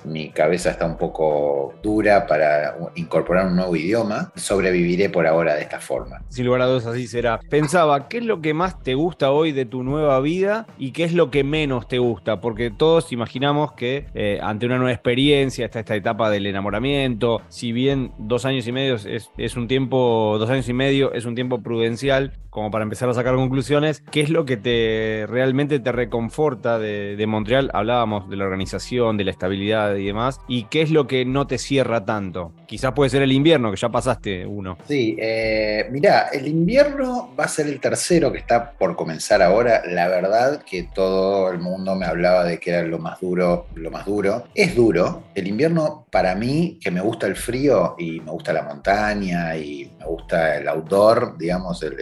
mi 0.04 0.28
cabeza 0.28 0.70
está 0.72 0.84
un 0.84 0.98
poco 0.98 1.72
dura 1.82 2.26
para 2.26 2.76
incorporar 2.94 3.46
un 3.46 3.56
nuevo 3.56 3.74
idioma, 3.74 4.30
sobreviviré 4.36 5.08
por 5.08 5.26
ahora 5.26 5.54
de 5.54 5.62
esta 5.62 5.80
forma. 5.80 6.22
Sin 6.28 6.44
lugar 6.44 6.60
a 6.60 6.66
dudas 6.66 6.84
así 6.84 7.06
será. 7.06 7.40
Pensaba, 7.48 8.08
¿qué 8.08 8.18
es 8.18 8.24
lo 8.24 8.42
que 8.42 8.52
más 8.52 8.82
te 8.82 8.94
gusta 8.94 9.30
hoy 9.30 9.52
de 9.52 9.64
tu 9.64 9.82
nueva 9.82 10.20
vida 10.20 10.66
y 10.76 10.92
qué 10.92 11.04
es 11.04 11.14
lo 11.14 11.30
que 11.30 11.44
menos 11.44 11.88
te 11.88 11.98
gusta? 11.98 12.42
Porque 12.42 12.70
todos 12.70 13.10
imaginamos 13.10 13.72
que 13.72 14.06
eh, 14.14 14.38
ante 14.42 14.66
una 14.66 14.76
nueva 14.76 14.92
experiencia 14.92 15.64
está 15.64 15.80
esta 15.80 15.96
etapa 15.96 16.28
del 16.28 16.44
enamoramiento, 16.44 17.40
si 17.48 17.72
bien 17.72 18.12
dos 18.18 18.44
años 18.44 18.66
y 18.66 18.72
medio 18.72 18.96
es, 18.96 19.30
es 19.38 19.56
un 19.56 19.66
tiempo, 19.66 20.36
dos 20.38 20.50
años 20.50 20.68
y 20.68 20.74
medio 20.74 21.14
es 21.14 21.24
un 21.24 21.34
tiempo 21.34 21.62
prudencial, 21.62 22.34
como 22.52 22.70
para 22.70 22.82
empezar 22.82 23.08
a 23.08 23.14
sacar 23.14 23.34
conclusiones, 23.34 24.02
¿qué 24.10 24.20
es 24.20 24.28
lo 24.28 24.44
que 24.44 24.58
te 24.58 25.24
realmente 25.26 25.80
te 25.80 25.90
reconforta 25.90 26.78
de, 26.78 27.24
Montreal? 27.26 27.70
Hablábamos 27.72 28.28
de 28.28 28.36
la 28.36 28.44
organización, 28.44 29.16
de 29.16 29.24
la 29.24 29.30
estabilidad 29.30 29.94
y 29.96 30.04
demás, 30.04 30.38
y 30.48 30.64
qué 30.64 30.82
es 30.82 30.90
lo 30.90 31.06
que 31.06 31.24
no 31.24 31.46
te 31.46 31.56
cierra 31.56 32.04
tanto. 32.04 32.52
Quizás 32.66 32.92
puede 32.92 33.08
ser 33.08 33.22
el 33.22 33.32
invierno, 33.32 33.70
que 33.70 33.78
ya 33.78 33.88
pasaste 33.88 34.44
uno. 34.44 34.76
Sí, 34.86 35.16
eh, 35.18 35.88
mirá, 35.90 36.28
el 36.28 36.46
invierno 36.46 37.34
va 37.40 37.44
a 37.44 37.48
ser 37.48 37.68
el 37.68 37.80
tercero 37.80 38.30
que 38.30 38.40
está 38.40 38.72
por 38.72 38.96
comenzar 38.96 39.40
ahora. 39.40 39.80
La 39.86 40.08
verdad 40.08 40.62
que 40.62 40.90
todo 40.94 41.50
el 41.50 41.58
mundo 41.58 41.94
me 41.94 42.04
hablaba 42.04 42.44
de 42.44 42.60
que 42.60 42.72
era 42.72 42.82
lo 42.82 42.98
más 42.98 43.18
duro, 43.18 43.68
lo 43.76 43.90
más 43.90 44.04
duro. 44.04 44.44
Es 44.54 44.76
duro. 44.76 45.22
El 45.34 45.48
invierno 45.48 46.04
para 46.10 46.34
mí, 46.34 46.78
que 46.82 46.90
me 46.90 47.00
gusta 47.00 47.26
el 47.26 47.36
frío 47.36 47.94
y 47.96 48.20
me 48.20 48.30
gusta 48.30 48.52
la 48.52 48.62
montaña 48.62 49.56
y 49.56 49.90
me 49.98 50.04
gusta 50.04 50.58
el 50.58 50.68
outdoor, 50.68 51.38
digamos, 51.38 51.82
el 51.82 51.96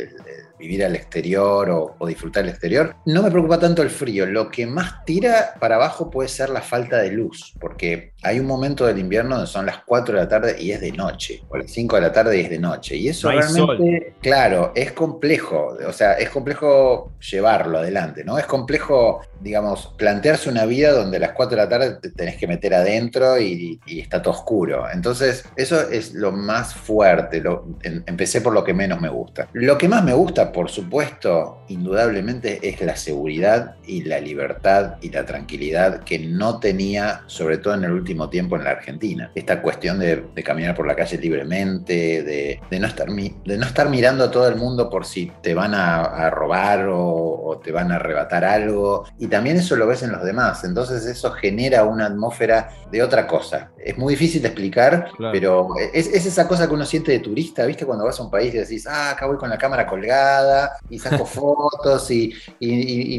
vivir 0.59 0.85
al 0.85 0.94
exterior 0.94 1.70
o, 1.70 1.97
o 1.99 2.06
disfrutar 2.06 2.44
el 2.44 2.50
exterior, 2.50 2.97
no 3.06 3.23
me 3.23 3.30
preocupa 3.30 3.59
tanto 3.59 3.82
el 3.82 3.90
frío. 3.90 4.26
Lo 4.26 4.50
que 4.50 4.66
más 4.66 5.04
tira 5.04 5.54
para 5.59 5.76
abajo 5.76 6.11
puede 6.11 6.28
ser 6.28 6.50
la 6.50 6.61
falta 6.61 6.99
de 6.99 7.11
luz, 7.11 7.54
porque 7.59 8.12
hay 8.23 8.38
un 8.38 8.47
momento 8.47 8.87
del 8.87 8.99
invierno 8.99 9.37
donde 9.37 9.50
son 9.50 9.66
las 9.66 9.82
4 9.85 10.14
de 10.14 10.20
la 10.20 10.28
tarde 10.28 10.56
y 10.59 10.73
es 10.73 10.80
de 10.80 10.92
noche, 10.92 11.42
o 11.49 11.56
las 11.56 11.70
5 11.70 11.97
de 11.97 12.02
la 12.02 12.12
tarde 12.12 12.38
y 12.38 12.40
es 12.42 12.50
de 12.50 12.59
noche. 12.59 12.97
Y 12.97 13.09
eso 13.09 13.30
realmente, 13.30 14.14
claro, 14.20 14.73
es 14.75 14.92
complejo, 14.92 15.76
o 15.87 15.92
sea, 15.92 16.14
es 16.14 16.28
complejo 16.30 17.12
llevarlo 17.30 17.78
adelante, 17.78 18.25
¿no? 18.25 18.38
Es 18.38 18.47
complejo, 18.47 19.23
digamos, 19.40 19.94
plantearse 19.97 20.50
una 20.50 20.66
vida 20.66 20.92
donde 20.92 21.16
a 21.16 21.20
las 21.20 21.32
4 21.32 21.56
de 21.56 21.62
la 21.62 21.68
tarde 21.68 21.99
te 22.00 22.11
tenés 22.11 22.37
que 22.37 22.47
meter 22.47 22.75
adentro 22.75 23.40
y, 23.40 23.80
está 23.87 24.23
todo 24.23 24.35
oscuro. 24.35 24.87
Entonces, 24.92 25.44
eso 25.56 25.88
es 25.88 26.14
lo 26.14 26.32
más 26.32 26.75
fuerte, 26.75 27.40
lo, 27.40 27.66
empecé 27.82 28.40
por 28.40 28.52
lo 28.52 28.64
que 28.64 28.75
menos 28.75 29.00
me 29.00 29.09
gusta. 29.09 29.49
Lo 29.52 29.78
que 29.78 29.88
más 29.88 30.04
me 30.04 30.12
gusta, 30.12 30.30
por 30.53 30.71
supuesto, 30.71 31.63
indudablemente, 31.69 32.61
es 32.69 32.81
la 32.81 32.97
seguridad 32.97 33.77
y 33.87 34.03
la 34.03 34.21
libertad 34.21 34.97
y 35.01 35.11
la 35.11 35.25
tranquilidad 35.25 36.05
que 36.05 36.19
no 36.19 36.61
tenía, 36.61 37.23
sobre 37.27 37.59
todo 37.59 37.75
en 37.75 37.85
el 37.85 37.93
último 37.93 38.29
tiempo 38.29 38.57
en 38.57 38.65
la 38.65 38.71
Argentina. 38.71 39.31
Esta 39.35 39.61
cuestión 39.61 39.99
de, 39.99 40.25
caminar 40.45 40.75
por 40.75 40.87
la 40.87 40.97
calle 40.97 41.19
libremente, 41.19 42.23
de, 42.23 42.61
no 42.79 42.87
estar, 42.87 43.09
de 43.09 43.59
no 43.59 43.67
estar 43.67 43.89
mirando 43.89 44.25
a 44.25 44.31
todo 44.31 44.49
el 44.49 44.57
mundo 44.57 44.89
por 44.89 45.05
si 45.05 45.31
te 45.43 45.55
van 45.55 45.75
a, 45.75 46.31
robar 46.31 46.89
o, 46.89 47.61
te 47.63 47.73
van 47.73 47.93
a 47.93 47.97
arrebatar 47.97 48.45
algo. 48.45 49.05
Y 49.19 49.27
también 49.27 49.57
eso 49.57 49.77
lo 49.77 49.87
ves 49.87 50.03
en 50.03 50.13
los 50.13 50.25
demás. 50.25 50.65
Entonces 50.65 51.05
eso 51.07 51.31
genera 51.33 51.85
una 51.85 52.07
atmósfera 52.07 52.71
de 52.91 53.03
otra 53.03 53.27
cosa. 53.27 53.73
Es 53.79 53.99
muy 53.99 54.15
difícil 54.15 54.43
de 54.43 54.49
explicar, 54.49 55.09
pero 55.33 55.69
es, 55.93 56.09
esa 56.09 56.47
cosa 56.47 56.67
que 56.67 56.75
uno 56.75 56.85
siente 56.85 57.13
de 57.13 57.19
turista, 57.19 57.65
¿viste? 57.67 57.85
Cuando 57.85 58.05
vas 58.05 58.19
a 58.19 58.23
un 58.23 58.31
país 58.31 58.55
y 58.55 58.59
decís, 58.59 58.87
ah, 58.87 59.11
acá 59.11 59.27
voy 59.27 59.37
con 59.37 59.51
la 59.51 59.59
cámara 59.59 59.87
colgada 59.87 60.20
y 60.89 60.99
saco 60.99 61.25
fotos 61.27 62.11
y, 62.11 62.35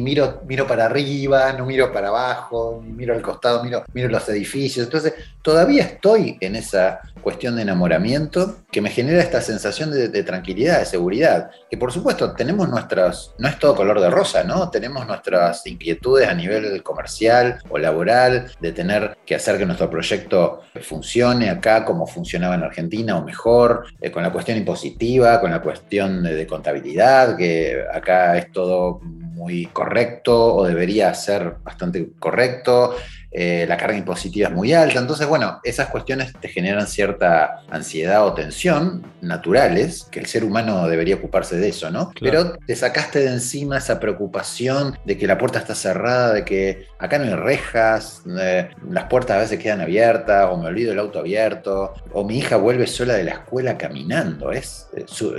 miro, 0.01 0.41
miro 0.47 0.67
para 0.67 0.85
arriba, 0.85 1.53
no 1.53 1.65
miro 1.65 1.91
para 1.91 2.09
abajo, 2.09 2.83
miro 2.85 3.13
al 3.13 3.21
costado, 3.21 3.63
miro, 3.63 3.83
miro 3.93 4.09
los 4.09 4.27
edificios. 4.29 4.85
Entonces, 4.85 5.13
todavía 5.41 5.83
estoy 5.83 6.37
en 6.41 6.55
esa 6.55 7.01
cuestión 7.21 7.55
de 7.55 7.61
enamoramiento 7.61 8.57
que 8.71 8.81
me 8.81 8.89
genera 8.89 9.21
esta 9.21 9.41
sensación 9.41 9.91
de, 9.91 10.23
tranquilidad, 10.23 10.79
de 10.79 10.85
seguridad. 10.85 11.51
Que 11.69 11.77
por 11.77 11.91
supuesto 11.91 12.33
tenemos 12.33 12.69
nuestras, 12.69 13.31
no 13.37 13.47
es 13.47 13.57
todo 13.59 13.75
color 13.75 14.01
de 14.01 14.09
rosa, 14.09 14.43
¿no? 14.43 14.69
Tenemos 14.69 15.05
nuestras 15.07 15.65
inquietudes 15.67 16.27
a 16.27 16.33
nivel 16.33 16.81
comercial 16.83 17.59
o 17.69 17.77
laboral, 17.77 18.51
de 18.59 18.71
tener 18.71 19.17
que 19.25 19.35
hacer 19.35 19.57
que 19.57 19.65
nuestro 19.65 19.89
proyecto 19.89 20.61
funcione 20.81 21.49
acá 21.49 21.85
como 21.85 22.07
funcionaba 22.07 22.55
en 22.55 22.63
Argentina 22.63 23.17
o 23.17 23.23
mejor, 23.23 23.85
eh, 23.99 24.11
con 24.11 24.23
la 24.23 24.31
cuestión 24.31 24.57
impositiva, 24.57 25.39
con 25.39 25.51
la 25.51 25.61
cuestión 25.61 26.23
de 26.23 26.47
contabilidad, 26.47 26.90
que 27.37 27.83
acá 27.91 28.37
es 28.37 28.51
todo 28.51 28.99
muy 29.01 29.65
correcto 29.67 30.55
o 30.55 30.65
debería 30.65 31.13
ser 31.13 31.55
bastante 31.63 32.11
correcto. 32.19 32.95
Eh, 33.33 33.65
la 33.67 33.77
carga 33.77 33.97
impositiva 33.97 34.49
es 34.49 34.53
muy 34.53 34.73
alta. 34.73 34.99
Entonces, 34.99 35.25
bueno, 35.25 35.59
esas 35.63 35.87
cuestiones 35.87 36.33
te 36.39 36.49
generan 36.49 36.85
cierta 36.85 37.61
ansiedad 37.69 38.25
o 38.25 38.33
tensión 38.33 39.03
naturales, 39.21 40.07
que 40.11 40.19
el 40.19 40.25
ser 40.25 40.43
humano 40.43 40.87
debería 40.87 41.15
ocuparse 41.15 41.57
de 41.57 41.69
eso, 41.69 41.89
¿no? 41.91 42.11
Pero 42.19 42.57
te 42.57 42.75
sacaste 42.75 43.19
de 43.19 43.27
encima 43.27 43.77
esa 43.77 43.99
preocupación 43.99 44.97
de 45.05 45.17
que 45.17 45.27
la 45.27 45.37
puerta 45.37 45.59
está 45.59 45.75
cerrada, 45.75 46.33
de 46.33 46.43
que 46.43 46.87
acá 46.99 47.19
no 47.19 47.25
hay 47.25 47.35
rejas, 47.35 48.23
eh, 48.37 48.69
las 48.89 49.05
puertas 49.05 49.37
a 49.37 49.39
veces 49.39 49.59
quedan 49.59 49.79
abiertas, 49.79 50.49
o 50.51 50.57
me 50.57 50.67
olvido 50.67 50.91
el 50.91 50.99
auto 50.99 51.19
abierto, 51.19 51.93
o 52.11 52.25
mi 52.25 52.39
hija 52.39 52.57
vuelve 52.57 52.85
sola 52.85 53.13
de 53.13 53.23
la 53.23 53.31
escuela 53.31 53.77
caminando. 53.77 54.51
Es, 54.51 54.89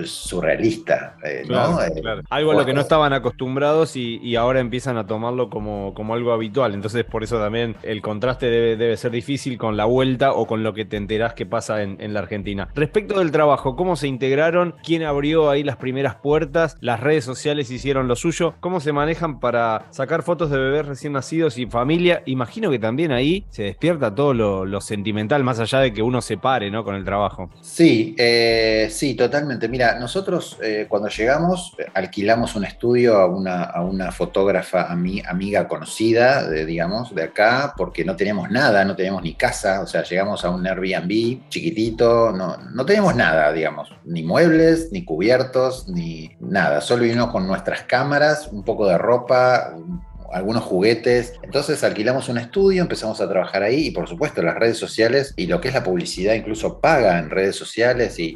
surrealista, 0.07 1.17
eh, 1.25 1.45
¿no? 1.47 1.79
Algo 2.31 2.53
a 2.53 2.55
lo 2.55 2.65
que 2.65 2.73
no 2.73 2.81
estaban 2.81 3.13
acostumbrados 3.13 3.97
y, 3.97 4.33
ahora 4.37 4.61
empiezan 4.61 4.97
a 4.97 5.07
tomarlo 5.07 5.51
como, 5.51 5.93
como 5.93 6.15
algo 6.15 6.33
habitual. 6.33 6.73
Entonces, 6.73 7.05
por 7.05 7.23
eso 7.23 7.39
también 7.39 7.77
el 7.83 8.03
contraste 8.03 8.47
debe, 8.47 8.97
ser 8.97 9.11
difícil 9.11 9.59
con 9.59 9.77
la 9.77 9.85
vuelta 9.85 10.33
o 10.33 10.47
con 10.47 10.63
lo 10.63 10.75
que 10.75 10.85
te 10.85 10.97
enterás 10.97 11.35
que 11.35 11.47
pasa 11.47 11.83
en, 11.83 12.13
la 12.13 12.21
Argentina. 12.21 12.69
Respecto 12.75 13.19
del 13.19 13.31
trabajo, 13.31 13.77
¿cómo 13.77 13.97
se 13.97 14.07
integraron? 14.07 14.75
¿Quién 14.85 15.03
abrió 15.03 15.51
ahí 15.51 15.63
las 15.63 15.77
primeras 15.77 16.17
puertas? 16.17 16.77
¿Las 16.81 17.01
redes 17.01 17.25
sociales 17.25 17.71
hicieron 17.71 18.09
lo 18.09 18.17
suyo? 18.17 18.55
¿Cómo 18.61 18.81
se 18.81 18.93
manejan 18.93 19.41
para 19.41 19.87
sacar 19.91 20.23
fotos 20.23 20.51
de 20.51 20.59
bebés 20.59 20.87
recién 20.87 21.15
nacidos 21.15 21.59
y 21.59 21.67
familia? 21.67 22.23
Imagino 22.27 22.71
que 22.71 22.79
también 22.79 23.13
ahí 23.13 23.47
se 23.51 23.65
despierta 23.65 24.15
todo 24.15 24.35
lo, 24.35 24.81
sentimental, 24.81 25.45
más 25.45 25.61
allá 25.61 25.79
de 25.79 25.93
que 25.93 26.03
uno 26.03 26.21
se 26.21 26.37
pare 26.37 26.71
¿no? 26.71 26.85
con 26.85 26.95
el 26.95 27.05
trabajo. 27.05 27.51
Sí, 27.61 28.15
eh, 28.19 28.89
sí, 28.91 29.15
totalmente. 29.15 29.69
Mira, 29.69 29.99
nosotros 29.99 30.59
eh, 30.63 30.87
cuando 30.89 31.09
llegamos 31.09 31.75
alquilamos 31.95 32.57
un 32.57 32.65
estudio 32.65 33.17
a 33.17 33.27
una, 33.27 33.65
a 33.65 33.83
una 33.83 34.11
fotógrafa 34.13 34.91
a 34.91 34.97
mi, 34.97 35.23
amiga 35.33 35.69
conocida, 35.69 36.49
de, 36.49 36.65
digamos, 36.65 37.15
de 37.15 37.25
acá, 37.25 37.72
porque 37.77 38.05
no 38.05 38.17
teníamos 38.17 38.51
nada, 38.51 38.85
no 38.85 38.97
teníamos 38.97 39.23
ni 39.23 39.35
casa, 39.35 39.81
o 39.81 39.87
sea, 39.87 40.03
llegamos 40.03 40.45
a 40.45 40.51
un 40.51 40.67
Airbnb 40.67 41.49
chiquitito, 41.49 42.33
no, 42.33 42.57
no 42.57 42.87
teníamos 42.87 43.15
nada, 43.17 43.53
digamos, 43.53 43.91
ni 44.05 44.23
muebles, 44.23 44.91
ni 44.93 45.05
cubiertos, 45.05 45.89
ni 45.89 46.31
nada, 46.41 46.81
solo 46.81 47.05
vino 47.05 47.31
con 47.31 47.47
nuestras 47.47 47.83
cámaras, 47.83 48.49
un 48.49 48.63
poco 48.63 48.87
de 48.87 48.99
ropa, 48.99 49.75
algunos 50.33 50.65
juguetes. 50.65 51.35
Entonces 51.43 51.85
alquilamos 51.85 52.29
un 52.29 52.39
estudio, 52.39 52.83
empezamos 52.83 53.21
a 53.21 53.29
trabajar 53.29 53.63
ahí 53.63 53.89
y 53.89 53.91
por 53.91 54.09
supuesto 54.09 54.43
las 54.43 54.57
redes 54.57 54.79
sociales 54.79 55.35
y 55.37 55.47
lo 55.47 55.61
que 55.61 55.69
es 55.69 55.75
la 55.75 55.85
publicidad 55.85 56.35
incluso 56.35 56.81
paga 56.81 57.19
en 57.19 57.31
redes 57.31 57.57
sociales 57.57 58.17
y, 58.19 58.33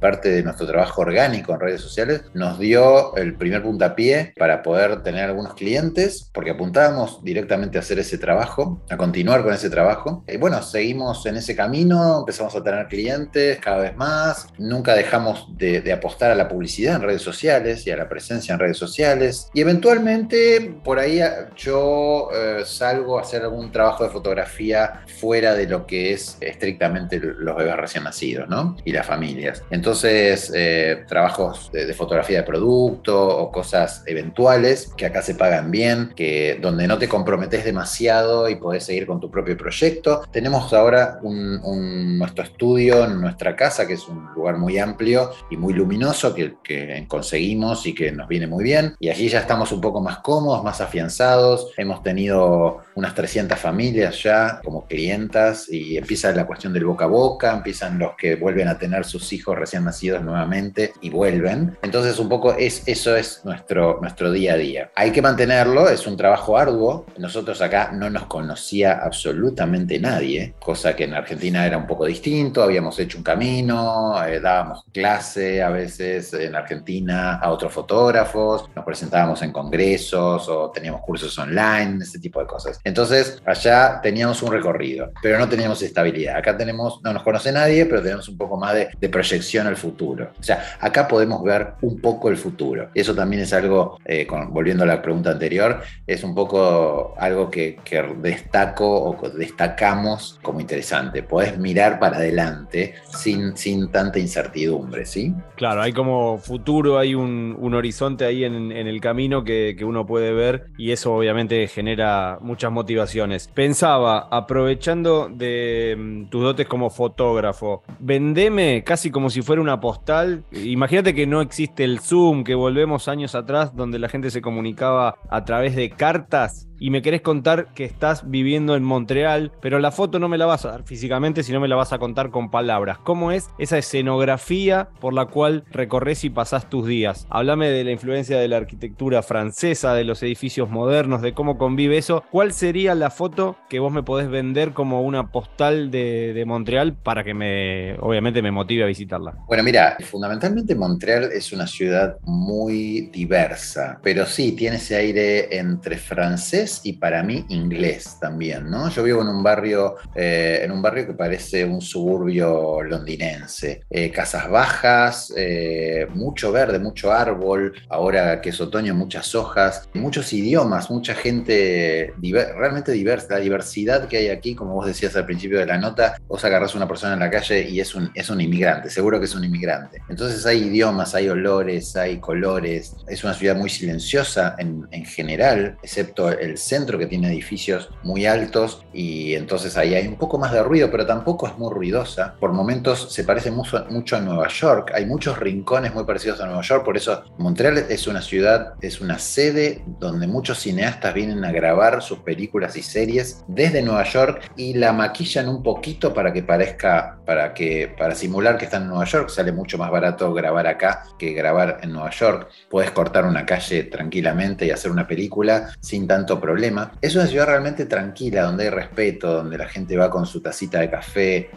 parte 0.00 0.30
de 0.30 0.42
nuestro 0.42 0.66
trabajo 0.66 1.02
orgánico 1.02 1.52
en 1.52 1.60
redes 1.60 1.82
sociales 1.82 2.22
nos 2.32 2.58
dio 2.58 3.14
el 3.16 3.34
primer 3.34 3.62
puntapié 3.62 4.32
para 4.38 4.62
poder 4.62 5.02
tener 5.02 5.24
algunos 5.24 5.52
clientes 5.52 6.30
porque 6.32 6.52
apuntábamos 6.52 7.22
directamente 7.22 7.76
a 7.76 7.80
hacer 7.80 7.98
ese 7.98 8.16
trabajo, 8.16 8.80
a 8.88 8.96
continuar 8.96 9.42
con 9.42 9.52
ese 9.52 9.68
trabajo. 9.68 10.24
Y 10.26 10.38
bueno, 10.38 10.62
seguimos 10.62 11.26
en 11.26 11.36
ese 11.36 11.54
camino, 11.54 12.20
empezamos 12.20 12.56
a 12.56 12.62
tener 12.62 12.86
clientes 12.86 13.58
cada 13.58 13.78
vez 13.78 13.96
más, 13.96 14.46
nunca 14.56 14.94
dejamos 14.94 15.48
de, 15.58 15.82
de 15.82 15.92
apostar 15.92 16.30
a 16.30 16.34
la 16.34 16.48
publicidad 16.48 16.96
en 16.96 17.02
redes 17.02 17.22
sociales 17.22 17.86
y 17.86 17.90
a 17.90 17.96
la 17.96 18.08
presencia 18.08 18.54
en 18.54 18.60
redes 18.60 18.78
sociales 18.78 19.50
y 19.52 19.60
eventualmente 19.60 20.80
por 20.82 20.98
ahí 20.98 21.20
yo 21.56 22.28
eh, 22.34 22.62
salgo 22.64 23.18
a 23.18 23.22
hacer 23.22 23.42
algún 23.42 23.70
trabajo 23.70 24.04
de 24.04 24.10
fotografía 24.10 25.02
fuera 25.18 25.54
de 25.54 25.66
lo 25.66 25.86
que 25.86 26.12
es 26.12 26.36
estrictamente 26.40 27.20
los 27.20 27.56
bebés 27.56 27.76
recién 27.76 28.04
nacidos, 28.04 28.48
¿no? 28.48 28.76
Y 28.84 28.92
las 28.92 29.06
familias. 29.06 29.62
Entonces, 29.70 30.52
eh, 30.54 31.04
trabajos 31.08 31.70
de, 31.72 31.92
fotografía 31.94 32.38
de 32.38 32.44
producto 32.44 33.28
o 33.38 33.50
cosas 33.50 34.02
eventuales 34.06 34.92
que 34.96 35.06
acá 35.06 35.22
se 35.22 35.34
pagan 35.34 35.70
bien, 35.70 36.12
que 36.14 36.58
donde 36.60 36.86
no 36.86 36.98
te 36.98 37.08
comprometes 37.08 37.64
demasiado 37.64 38.48
y 38.48 38.56
podés 38.56 38.84
seguir 38.84 39.06
con 39.06 39.20
tu 39.20 39.30
propio 39.30 39.56
proyecto. 39.56 40.22
Tenemos 40.30 40.72
ahora 40.72 41.18
nuestro 41.22 42.44
estudio 42.44 43.04
en 43.04 43.20
nuestra 43.20 43.56
casa, 43.56 43.86
que 43.86 43.94
es 43.94 44.08
un 44.08 44.32
lugar 44.34 44.56
muy 44.56 44.78
amplio 44.78 45.30
y 45.50 45.56
muy 45.56 45.74
luminoso 45.74 46.34
que, 46.34 46.56
que 46.62 47.04
conseguimos 47.08 47.86
y 47.86 47.94
que 47.94 48.12
nos 48.12 48.28
viene 48.28 48.46
muy 48.46 48.64
bien. 48.64 48.94
Y 48.98 49.08
allí 49.08 49.28
ya 49.28 49.40
estamos 49.40 49.72
un 49.72 49.80
poco 49.80 50.00
más 50.00 50.18
cómodos, 50.18 50.62
más 50.62 50.80
afianzados 50.80 51.29
hemos 51.76 52.02
tenido 52.02 52.82
unas 52.94 53.14
300 53.14 53.58
familias 53.58 54.22
ya 54.22 54.60
como 54.64 54.86
clientas 54.86 55.68
y 55.70 55.96
empieza 55.96 56.32
la 56.32 56.46
cuestión 56.46 56.72
del 56.72 56.84
boca 56.84 57.04
a 57.04 57.08
boca, 57.08 57.52
empiezan 57.52 57.98
los 57.98 58.14
que 58.16 58.36
vuelven 58.36 58.68
a 58.68 58.78
tener 58.78 59.04
sus 59.04 59.32
hijos 59.32 59.56
recién 59.58 59.84
nacidos 59.84 60.22
nuevamente 60.22 60.92
y 61.00 61.10
vuelven. 61.10 61.76
Entonces 61.82 62.18
un 62.18 62.28
poco 62.28 62.54
es, 62.54 62.82
eso 62.86 63.16
es 63.16 63.42
nuestro, 63.44 63.98
nuestro 64.00 64.32
día 64.32 64.54
a 64.54 64.56
día. 64.56 64.90
Hay 64.94 65.12
que 65.12 65.22
mantenerlo, 65.22 65.88
es 65.88 66.06
un 66.06 66.16
trabajo 66.16 66.56
arduo. 66.56 67.06
Nosotros 67.18 67.60
acá 67.62 67.90
no 67.92 68.10
nos 68.10 68.26
conocía 68.26 69.00
absolutamente 69.02 69.98
nadie, 69.98 70.54
cosa 70.58 70.94
que 70.94 71.04
en 71.04 71.14
Argentina 71.14 71.66
era 71.66 71.78
un 71.78 71.86
poco 71.86 72.06
distinto, 72.06 72.62
habíamos 72.62 72.98
hecho 72.98 73.18
un 73.18 73.24
camino, 73.24 74.22
eh, 74.24 74.40
dábamos 74.40 74.84
clase 74.92 75.62
a 75.62 75.70
veces 75.70 76.32
en 76.34 76.54
Argentina 76.54 77.36
a 77.36 77.50
otros 77.50 77.72
fotógrafos, 77.72 78.68
nos 78.74 78.84
presentábamos 78.84 79.42
en 79.42 79.52
congresos 79.52 80.48
o 80.48 80.70
teníamos 80.70 81.00
cursos 81.10 81.36
online, 81.40 82.04
ese 82.04 82.20
tipo 82.20 82.38
de 82.38 82.46
cosas. 82.46 82.80
Entonces, 82.84 83.42
allá 83.44 84.00
teníamos 84.00 84.40
un 84.44 84.52
recorrido, 84.52 85.10
pero 85.20 85.40
no 85.40 85.48
teníamos 85.48 85.82
estabilidad. 85.82 86.36
Acá 86.36 86.56
tenemos, 86.56 87.00
no 87.02 87.12
nos 87.12 87.24
conoce 87.24 87.50
nadie, 87.50 87.84
pero 87.84 88.00
tenemos 88.00 88.28
un 88.28 88.38
poco 88.38 88.56
más 88.56 88.74
de, 88.74 89.08
proyección 89.08 89.66
al 89.66 89.76
futuro. 89.76 90.30
O 90.38 90.42
sea, 90.42 90.76
acá 90.78 91.08
podemos 91.08 91.42
ver 91.42 91.72
un 91.80 92.00
poco 92.00 92.28
el 92.28 92.36
futuro. 92.36 92.90
Eso 92.94 93.12
también 93.12 93.42
es 93.42 93.52
algo, 93.52 93.98
eh, 94.04 94.24
volviendo 94.50 94.84
a 94.84 94.86
la 94.86 95.02
pregunta 95.02 95.32
anterior, 95.32 95.82
es 96.06 96.22
un 96.22 96.32
poco 96.32 97.16
algo 97.18 97.50
que, 97.50 97.80
destaco 98.22 98.86
o 98.86 99.30
destacamos 99.30 100.38
como 100.42 100.60
interesante. 100.60 101.24
Podés 101.24 101.58
mirar 101.58 101.98
para 101.98 102.18
adelante 102.18 102.94
sin, 103.18 103.56
sin 103.56 103.90
tanta 103.90 104.20
incertidumbre, 104.20 105.04
¿sí? 105.06 105.34
Claro, 105.56 105.82
hay 105.82 105.92
como 105.92 106.38
futuro, 106.38 106.98
hay 107.00 107.16
un, 107.16 107.74
horizonte 107.74 108.24
ahí 108.24 108.44
en, 108.44 108.70
el 108.70 109.00
camino 109.00 109.42
que, 109.42 109.74
que 109.76 109.84
uno 109.84 110.06
puede 110.06 110.32
ver 110.32 110.66
y 110.78 110.92
eso 110.92 110.99
eso 111.00 111.14
obviamente 111.14 111.66
genera 111.66 112.38
muchas 112.42 112.70
motivaciones. 112.70 113.48
Pensaba, 113.48 114.28
aprovechando 114.30 115.30
de 115.30 115.96
mm, 115.98 116.24
tus 116.26 116.42
dotes 116.42 116.66
como 116.68 116.90
fotógrafo, 116.90 117.82
vendeme 117.98 118.84
casi 118.84 119.10
como 119.10 119.30
si 119.30 119.40
fuera 119.40 119.62
una 119.62 119.80
postal. 119.80 120.44
Imagínate 120.52 121.14
que 121.14 121.26
no 121.26 121.40
existe 121.40 121.84
el 121.84 122.00
Zoom, 122.00 122.44
que 122.44 122.54
volvemos 122.54 123.08
años 123.08 123.34
atrás 123.34 123.74
donde 123.74 123.98
la 123.98 124.10
gente 124.10 124.30
se 124.30 124.42
comunicaba 124.42 125.16
a 125.30 125.44
través 125.46 125.74
de 125.74 125.88
cartas 125.88 126.69
y 126.80 126.90
me 126.90 127.02
querés 127.02 127.20
contar 127.20 127.68
que 127.74 127.84
estás 127.84 128.28
viviendo 128.28 128.74
en 128.74 128.82
Montreal, 128.82 129.52
pero 129.60 129.78
la 129.78 129.92
foto 129.92 130.18
no 130.18 130.28
me 130.28 130.38
la 130.38 130.46
vas 130.46 130.64
a 130.64 130.70
dar 130.70 130.82
físicamente, 130.82 131.42
sino 131.42 131.60
me 131.60 131.68
la 131.68 131.76
vas 131.76 131.92
a 131.92 131.98
contar 131.98 132.30
con 132.30 132.50
palabras. 132.50 132.98
¿Cómo 132.98 133.30
es 133.30 133.50
esa 133.58 133.76
escenografía 133.76 134.88
por 134.98 135.12
la 135.12 135.26
cual 135.26 135.64
recorres 135.70 136.24
y 136.24 136.30
pasás 136.30 136.70
tus 136.70 136.86
días? 136.86 137.26
Háblame 137.28 137.68
de 137.68 137.84
la 137.84 137.90
influencia 137.92 138.38
de 138.38 138.48
la 138.48 138.56
arquitectura 138.56 139.22
francesa, 139.22 139.92
de 139.92 140.04
los 140.04 140.22
edificios 140.22 140.70
modernos, 140.70 141.20
de 141.20 141.34
cómo 141.34 141.58
convive 141.58 141.98
eso. 141.98 142.24
¿Cuál 142.30 142.52
sería 142.52 142.94
la 142.94 143.10
foto 143.10 143.56
que 143.68 143.78
vos 143.78 143.92
me 143.92 144.02
podés 144.02 144.30
vender 144.30 144.72
como 144.72 145.02
una 145.02 145.30
postal 145.30 145.90
de, 145.90 146.32
de 146.32 146.44
Montreal 146.46 146.94
para 146.94 147.24
que 147.24 147.34
me, 147.34 147.94
obviamente, 148.00 148.40
me 148.40 148.50
motive 148.50 148.84
a 148.84 148.86
visitarla? 148.86 149.34
Bueno, 149.46 149.62
mira, 149.62 149.98
fundamentalmente 150.02 150.74
Montreal 150.74 151.24
es 151.30 151.52
una 151.52 151.66
ciudad 151.66 152.16
muy 152.22 153.10
diversa, 153.12 154.00
pero 154.02 154.24
sí 154.24 154.52
tiene 154.52 154.76
ese 154.76 154.96
aire 154.96 155.58
entre 155.58 155.98
francés 155.98 156.69
y 156.84 156.94
para 156.94 157.22
mí 157.22 157.44
inglés 157.48 158.18
también, 158.20 158.70
¿no? 158.70 158.88
Yo 158.90 159.02
vivo 159.02 159.22
en 159.22 159.28
un 159.28 159.42
barrio, 159.42 159.96
eh, 160.14 160.60
en 160.62 160.70
un 160.70 160.82
barrio 160.82 161.06
que 161.06 161.14
parece 161.14 161.64
un 161.64 161.80
suburbio 161.80 162.82
londinense. 162.82 163.82
Eh, 163.90 164.10
casas 164.10 164.48
bajas, 164.48 165.32
eh, 165.36 166.06
mucho 166.14 166.52
verde, 166.52 166.78
mucho 166.78 167.12
árbol, 167.12 167.72
ahora 167.88 168.40
que 168.40 168.50
es 168.50 168.60
otoño, 168.60 168.94
muchas 168.94 169.34
hojas, 169.34 169.88
muchos 169.94 170.32
idiomas, 170.32 170.90
mucha 170.90 171.14
gente 171.14 172.14
realmente 172.56 172.92
diversa. 172.92 173.34
La 173.34 173.40
diversidad 173.40 174.08
que 174.08 174.18
hay 174.18 174.28
aquí, 174.28 174.54
como 174.54 174.74
vos 174.74 174.86
decías 174.86 175.16
al 175.16 175.26
principio 175.26 175.58
de 175.58 175.66
la 175.66 175.78
nota, 175.78 176.16
vos 176.28 176.44
agarrás 176.44 176.74
a 176.74 176.76
una 176.78 176.88
persona 176.88 177.14
en 177.14 177.20
la 177.20 177.30
calle 177.30 177.68
y 177.68 177.80
es 177.80 177.94
un, 177.94 178.10
es 178.14 178.30
un 178.30 178.40
inmigrante, 178.40 178.90
seguro 178.90 179.18
que 179.18 179.26
es 179.26 179.34
un 179.34 179.44
inmigrante. 179.44 180.02
Entonces 180.08 180.44
hay 180.46 180.64
idiomas, 180.64 181.14
hay 181.14 181.28
olores, 181.28 181.96
hay 181.96 182.18
colores. 182.18 182.96
Es 183.08 183.24
una 183.24 183.34
ciudad 183.34 183.56
muy 183.56 183.70
silenciosa 183.70 184.54
en, 184.58 184.86
en 184.90 185.04
general, 185.04 185.76
excepto 185.82 186.30
el 186.30 186.58
centro 186.60 186.98
que 186.98 187.06
tiene 187.06 187.28
edificios 187.28 187.90
muy 188.02 188.26
altos 188.26 188.84
y 188.92 189.34
entonces 189.34 189.76
ahí 189.76 189.94
hay 189.94 190.06
un 190.06 190.16
poco 190.16 190.38
más 190.38 190.52
de 190.52 190.62
ruido, 190.62 190.90
pero 190.90 191.06
tampoco 191.06 191.46
es 191.46 191.56
muy 191.58 191.72
ruidosa. 191.72 192.34
Por 192.38 192.52
momentos 192.52 193.12
se 193.12 193.24
parece 193.24 193.50
mucho, 193.50 193.84
mucho 193.90 194.16
a 194.16 194.20
Nueva 194.20 194.48
York. 194.48 194.92
Hay 194.94 195.06
muchos 195.06 195.38
rincones 195.38 195.94
muy 195.94 196.04
parecidos 196.04 196.40
a 196.40 196.46
Nueva 196.46 196.62
York, 196.62 196.84
por 196.84 196.96
eso 196.96 197.24
Montreal 197.38 197.78
es 197.78 198.06
una 198.06 198.22
ciudad, 198.22 198.74
es 198.80 199.00
una 199.00 199.18
sede 199.18 199.82
donde 199.98 200.26
muchos 200.26 200.58
cineastas 200.58 201.14
vienen 201.14 201.44
a 201.44 201.52
grabar 201.52 202.02
sus 202.02 202.18
películas 202.20 202.76
y 202.76 202.82
series 202.82 203.44
desde 203.48 203.82
Nueva 203.82 204.04
York 204.04 204.52
y 204.56 204.74
la 204.74 204.92
maquillan 204.92 205.48
un 205.48 205.62
poquito 205.62 206.12
para 206.12 206.32
que 206.32 206.42
parezca, 206.42 207.19
para 207.30 207.54
que 207.54 207.94
para 207.96 208.16
simular 208.16 208.58
que 208.58 208.64
están 208.64 208.82
en 208.82 208.88
Nueva 208.88 209.04
York. 209.04 209.28
Sale 209.28 209.52
mucho 209.52 209.78
más 209.78 209.88
barato 209.88 210.34
grabar 210.34 210.66
acá 210.66 211.04
que 211.16 211.32
grabar 211.32 211.78
en 211.80 211.92
Nueva 211.92 212.10
York. 212.10 212.48
Puedes 212.68 212.90
cortar 212.90 213.24
una 213.24 213.46
calle 213.46 213.84
tranquilamente 213.84 214.66
y 214.66 214.72
hacer 214.72 214.90
una 214.90 215.06
película 215.06 215.68
sin 215.78 216.08
tanto 216.08 216.40
problema. 216.40 216.90
Es 217.00 217.14
una 217.14 217.28
ciudad 217.28 217.46
realmente 217.46 217.86
tranquila, 217.86 218.42
donde 218.42 218.64
hay 218.64 218.70
respeto, 218.70 219.32
donde 219.32 219.56
la 219.56 219.68
gente 219.68 219.96
va 219.96 220.10
con 220.10 220.26
su 220.26 220.40
tacita 220.40 220.80
de 220.80 220.90
café 220.90 221.50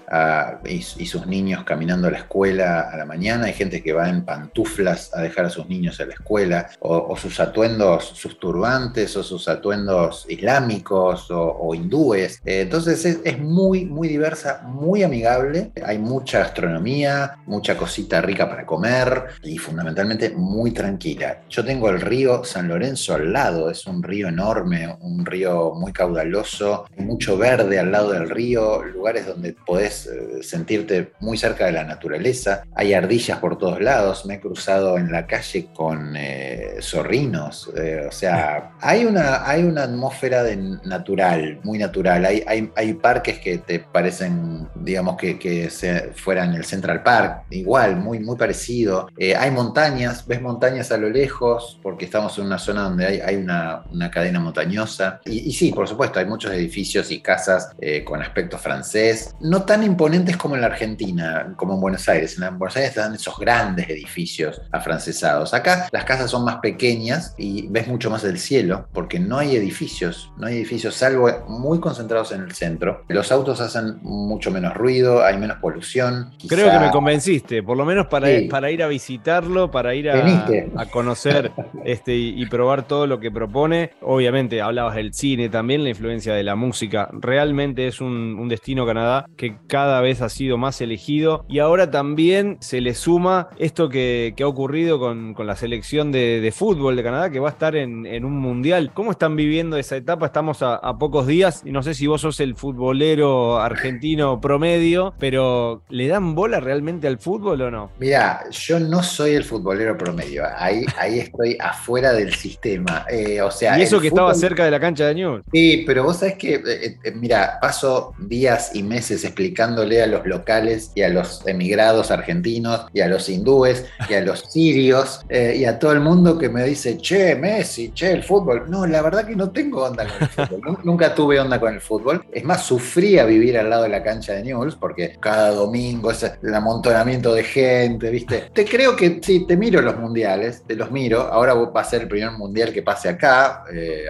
y, 0.64 0.84
sus 0.84 1.26
niños 1.26 1.64
caminando 1.64 2.08
a 2.08 2.12
la 2.12 2.20
escuela 2.20 2.82
a 2.82 2.96
la 2.96 3.06
mañana. 3.06 3.48
Hay 3.48 3.54
gente 3.54 3.82
que 3.82 3.94
va 3.94 4.08
en 4.10 4.26
pantuflas 4.26 5.10
a 5.16 5.24
dejar 5.24 5.46
a 5.46 5.50
sus 5.50 5.68
niños 5.68 6.00
a 6.00 6.06
la 6.06 6.14
escuela, 6.14 6.70
o, 6.82 7.16
sus 7.18 7.40
atuendos, 7.40 8.12
sus 8.14 8.38
turbantes, 8.38 9.18
o 9.18 9.24
sus 9.24 9.48
atuendos 9.48 10.28
islámicos 10.30 11.32
o, 11.32 11.74
hindúes. 11.74 12.40
Eh, 12.46 12.62
entonces 12.62 13.04
es, 13.06 13.20
es 13.24 13.40
muy, 13.40 13.86
muy 13.86 14.08
diversa, 14.08 14.62
muy 14.68 15.02
amigable. 15.02 15.63
Hay 15.86 15.98
mucha 15.98 16.40
gastronomía, 16.40 17.38
mucha 17.46 17.78
cosita 17.78 18.22
rica 18.22 18.50
para 18.50 18.66
comer 18.66 19.26
y 19.44 19.58
fundamentalmente 19.58 20.32
muy 20.32 20.72
tranquila. 20.72 21.42
Yo 21.50 21.64
tengo 21.64 21.90
el 21.90 22.02
río 22.02 22.44
San 22.44 22.68
Lorenzo 22.68 23.16
al 23.16 23.32
lado, 23.32 23.70
es 23.70 23.86
un 23.86 24.02
río 24.04 24.28
enorme 24.28 24.84
un 25.02 25.26
río 25.26 25.74
muy 25.76 25.92
caudaloso, 25.92 26.86
mucho 26.98 27.38
verde 27.38 27.80
al 27.80 27.92
lado 27.92 28.12
del 28.12 28.30
río, 28.30 28.84
lugares 28.84 29.26
donde 29.26 29.54
podés 29.54 30.08
eh, 30.08 30.44
sentirte 30.44 31.12
muy 31.20 31.38
cerca 31.38 31.66
de 31.66 31.74
la 31.74 31.84
naturaleza. 31.84 32.64
Hay 32.76 32.94
ardillas 32.94 33.40
por 33.40 33.58
todos 33.58 33.82
lados, 33.82 34.26
me 34.26 34.36
he 34.36 34.40
cruzado 34.40 34.98
en 34.98 35.12
la 35.12 35.28
calle 35.28 35.68
con 35.74 36.16
eh, 36.16 36.78
zorrinos, 36.82 37.72
eh, 37.76 38.06
o 38.08 38.12
sea, 38.12 38.72
hay 38.82 39.06
una, 39.06 39.48
hay 39.48 39.64
una 39.64 39.84
atmósfera 39.84 40.44
de 40.44 40.56
natural, 40.56 41.60
muy 41.64 41.78
natural. 41.78 42.26
Hay, 42.26 42.44
hay, 42.76 42.94
parques 42.94 43.40
que 43.40 43.58
te 43.58 43.80
parecen, 43.80 44.68
digamos, 44.76 45.18
que 45.18 45.38
se, 45.70 46.12
fueran 46.16 46.54
el 46.56 46.66
Central 46.66 47.04
Park, 47.04 47.44
igual, 47.50 47.96
muy, 47.98 48.20
muy 48.20 48.38
parecido. 48.38 49.08
hay 49.18 49.52
montañas, 49.52 50.26
ves 50.28 50.42
montañas 50.42 50.92
a 50.92 50.98
lo 50.98 51.10
lejos, 51.10 51.80
porque 51.82 52.06
estamos 52.06 52.38
en 52.38 52.46
una 52.46 52.58
zona 52.58 52.84
donde 52.84 53.06
hay, 53.06 53.20
hay 53.20 53.36
una, 53.36 53.84
una 53.92 54.10
cadena 54.10 54.40
montañosa 54.40 55.22
y, 55.26 55.52
sí, 55.54 55.72
por 55.72 55.88
supuesto, 55.88 56.20
hay 56.20 56.26
muchos 56.26 56.52
edificios 56.52 57.12
y 57.12 57.22
casas 57.22 57.72
eh, 57.80 58.04
con 58.04 58.22
aspecto 58.22 58.58
francés, 58.58 59.36
no 59.40 59.64
tan 59.64 59.84
imponentes 59.84 60.38
como 60.38 60.56
en 60.56 60.62
la 60.62 60.68
Argentina, 60.68 61.54
como 61.56 61.76
en 61.76 61.82
Buenos 61.82 62.08
Aires. 62.10 62.38
En 62.38 62.58
Buenos 62.58 62.76
Aires 62.76 62.90
están 62.90 63.14
esos 63.14 63.38
grandes 63.38 63.90
edificios 63.90 64.62
afrancesados. 64.72 65.54
Acá 65.54 65.88
las 65.92 66.06
casas 66.06 66.30
son 66.32 66.44
más 66.44 66.58
pequeñas 66.58 67.34
y 67.38 67.68
ves 67.68 67.88
mucho 67.88 68.10
más 68.10 68.24
del 68.24 68.40
cielo, 68.40 68.88
porque 68.94 69.20
no 69.20 69.38
hay 69.38 69.56
edificios, 69.56 70.32
no 70.38 70.48
hay 70.48 70.56
edificios, 70.56 70.96
salvo 70.96 71.30
muy 71.48 71.80
concentrados 71.80 72.32
en 72.32 72.42
el 72.42 72.54
centro. 72.54 73.04
Los 73.08 73.32
autos 73.32 73.62
hacen 73.62 74.00
mucho 74.02 74.52
menos 74.52 74.74
ruido, 74.74 75.24
hay 75.34 75.40
menos 75.40 75.58
polución. 75.58 76.32
Creo 76.48 76.72
que 76.72 76.80
me 76.80 76.92
convenciste, 76.92 77.64
por 77.64 77.78
lo 77.78 77.86
menos 77.86 78.08
para, 78.08 78.28
para 78.50 78.72
ir 78.72 78.84
a 78.84 78.88
visitarlo, 78.88 79.72
para 79.72 79.96
ir 79.96 80.10
a, 80.10 80.46
a 80.76 80.86
conocer 80.88 81.52
este, 81.86 82.16
y 82.16 82.46
probar 82.46 82.88
todo 82.88 83.08
lo 83.08 83.20
que 83.20 83.32
propone. 83.32 83.92
Obviamente 84.02 84.62
hablabas 84.62 84.96
del 84.96 85.14
cine 85.14 85.50
también, 85.50 85.84
la 85.84 85.90
influencia 85.90 86.34
de 86.34 86.44
la 86.44 86.56
música. 86.56 87.10
Realmente 87.12 87.88
es 87.88 88.02
un, 88.02 88.48
destino 88.48 88.86
Canadá 88.86 89.26
que 89.38 89.56
cada 89.68 90.02
vez 90.02 90.22
ha 90.22 90.30
sido 90.30 90.58
más 90.58 90.82
elegido 90.82 91.46
y 91.48 91.60
ahora 91.60 91.90
también 91.90 92.58
se 92.60 92.82
le 92.82 92.94
suma 92.94 93.48
esto 93.58 93.90
que, 93.90 94.36
ha 94.40 94.48
ocurrido 94.48 95.00
con, 95.00 95.34
la 95.40 95.56
selección 95.56 96.12
de, 96.12 96.54
fútbol 96.54 96.96
de 96.96 97.04
Canadá 97.04 97.30
que 97.30 97.40
va 97.40 97.50
a 97.50 97.52
estar 97.52 97.76
en, 97.76 98.26
un 98.26 98.38
mundial. 98.38 98.92
¿Cómo 98.94 99.12
están 99.12 99.36
viviendo 99.36 99.78
esa 99.78 99.96
etapa? 99.96 100.26
Estamos 100.26 100.62
a, 100.62 100.80
pocos 101.00 101.26
días 101.26 101.64
y 101.66 101.72
no 101.72 101.82
sé 101.82 101.94
si 101.94 102.08
vos 102.08 102.22
sos 102.22 102.40
el 102.40 102.56
futbolero 102.56 103.60
argentino 103.60 104.40
promedio, 104.40 105.14
pero 105.24 105.84
¿le 105.88 106.10
dan 106.10 106.36
bola 106.36 106.60
realmente 106.60 107.08
al 107.08 107.18
fútbol 107.18 107.62
o 107.62 107.72
no? 107.72 107.92
Mira, 107.98 108.44
yo 108.52 108.78
no 108.78 109.02
soy 109.02 109.36
el 109.36 109.46
futbolero 109.46 109.98
promedio. 109.98 110.44
Ahí, 110.58 110.84
ahí 110.98 111.20
estoy 111.20 111.56
afuera 111.62 112.12
del 112.12 112.34
sistema. 112.34 113.06
Eh, 113.10 113.42
o 113.42 113.50
sea, 113.50 113.80
y 113.80 113.84
eso 113.84 114.02
que 114.02 114.08
estaba 114.08 114.34
cerca 114.34 114.66
de 114.66 114.72
la 114.72 114.82
cancha 114.82 115.08
de 115.08 115.16
News. 115.16 115.46
Sí, 115.54 115.86
pero 115.88 116.04
vos 116.04 116.18
sabés 116.18 116.36
que, 116.36 116.56
eh, 116.56 116.98
eh, 117.02 117.12
mira, 117.16 117.58
paso 117.62 118.14
días 118.20 118.76
y 118.76 118.84
meses 118.84 119.24
explicándole 119.24 120.04
a 120.04 120.08
los 120.08 120.26
locales 120.26 120.92
y 120.94 121.04
a 121.04 121.08
los 121.08 121.48
emigrados 121.48 122.12
argentinos 122.12 122.88
y 122.92 123.00
a 123.00 123.08
los 123.08 123.30
hindúes 123.30 123.86
y 124.10 124.16
a 124.16 124.20
los 124.20 124.42
sirios 124.50 125.22
y 125.30 125.64
a 125.64 125.80
todo 125.80 125.94
el 125.94 126.02
mundo 126.02 126.38
que 126.38 126.50
me 126.50 126.66
dice, 126.66 126.98
che, 126.98 127.34
Messi, 127.36 127.94
che, 127.94 128.12
el 128.12 128.24
fútbol. 128.24 128.70
No, 128.70 128.86
la 128.86 129.02
verdad 129.02 129.26
que 129.26 129.38
no 129.38 129.52
tengo 129.52 129.86
onda 129.86 130.06
con 130.06 130.22
el 130.22 130.28
fútbol. 130.28 130.80
Nunca 130.84 131.16
tuve 131.16 131.40
onda 131.40 131.62
con 131.62 131.74
el 131.74 131.80
fútbol. 131.80 132.26
Es 132.34 132.44
más, 132.44 132.66
sufría 132.66 133.24
vivir 133.24 133.58
al 133.58 133.70
lado 133.70 133.84
de 133.84 133.90
la 133.90 134.04
cancha 134.04 134.34
de 134.34 134.44
News 134.44 134.76
porque 134.76 135.13
cada 135.20 135.52
domingo 135.52 136.12
es 136.12 136.24
el 136.24 136.54
amontonamiento 136.54 137.34
de 137.34 137.44
gente, 137.44 138.10
¿viste? 138.10 138.50
Te 138.54 138.66
creo 138.66 138.96
que 138.96 139.20
sí, 139.22 139.46
te 139.48 139.58
miro 139.58 139.82
los 139.82 139.98
mundiales, 139.98 140.64
te 140.66 140.76
los 140.76 140.92
miro. 140.92 141.22
Ahora 141.22 141.54
va 141.54 141.82
a 141.82 141.84
ser 141.84 142.04
el 142.04 142.08
primer 142.08 142.32
mundial 142.32 142.72
que 142.72 142.82
pase 142.82 143.10
acá. 143.10 143.64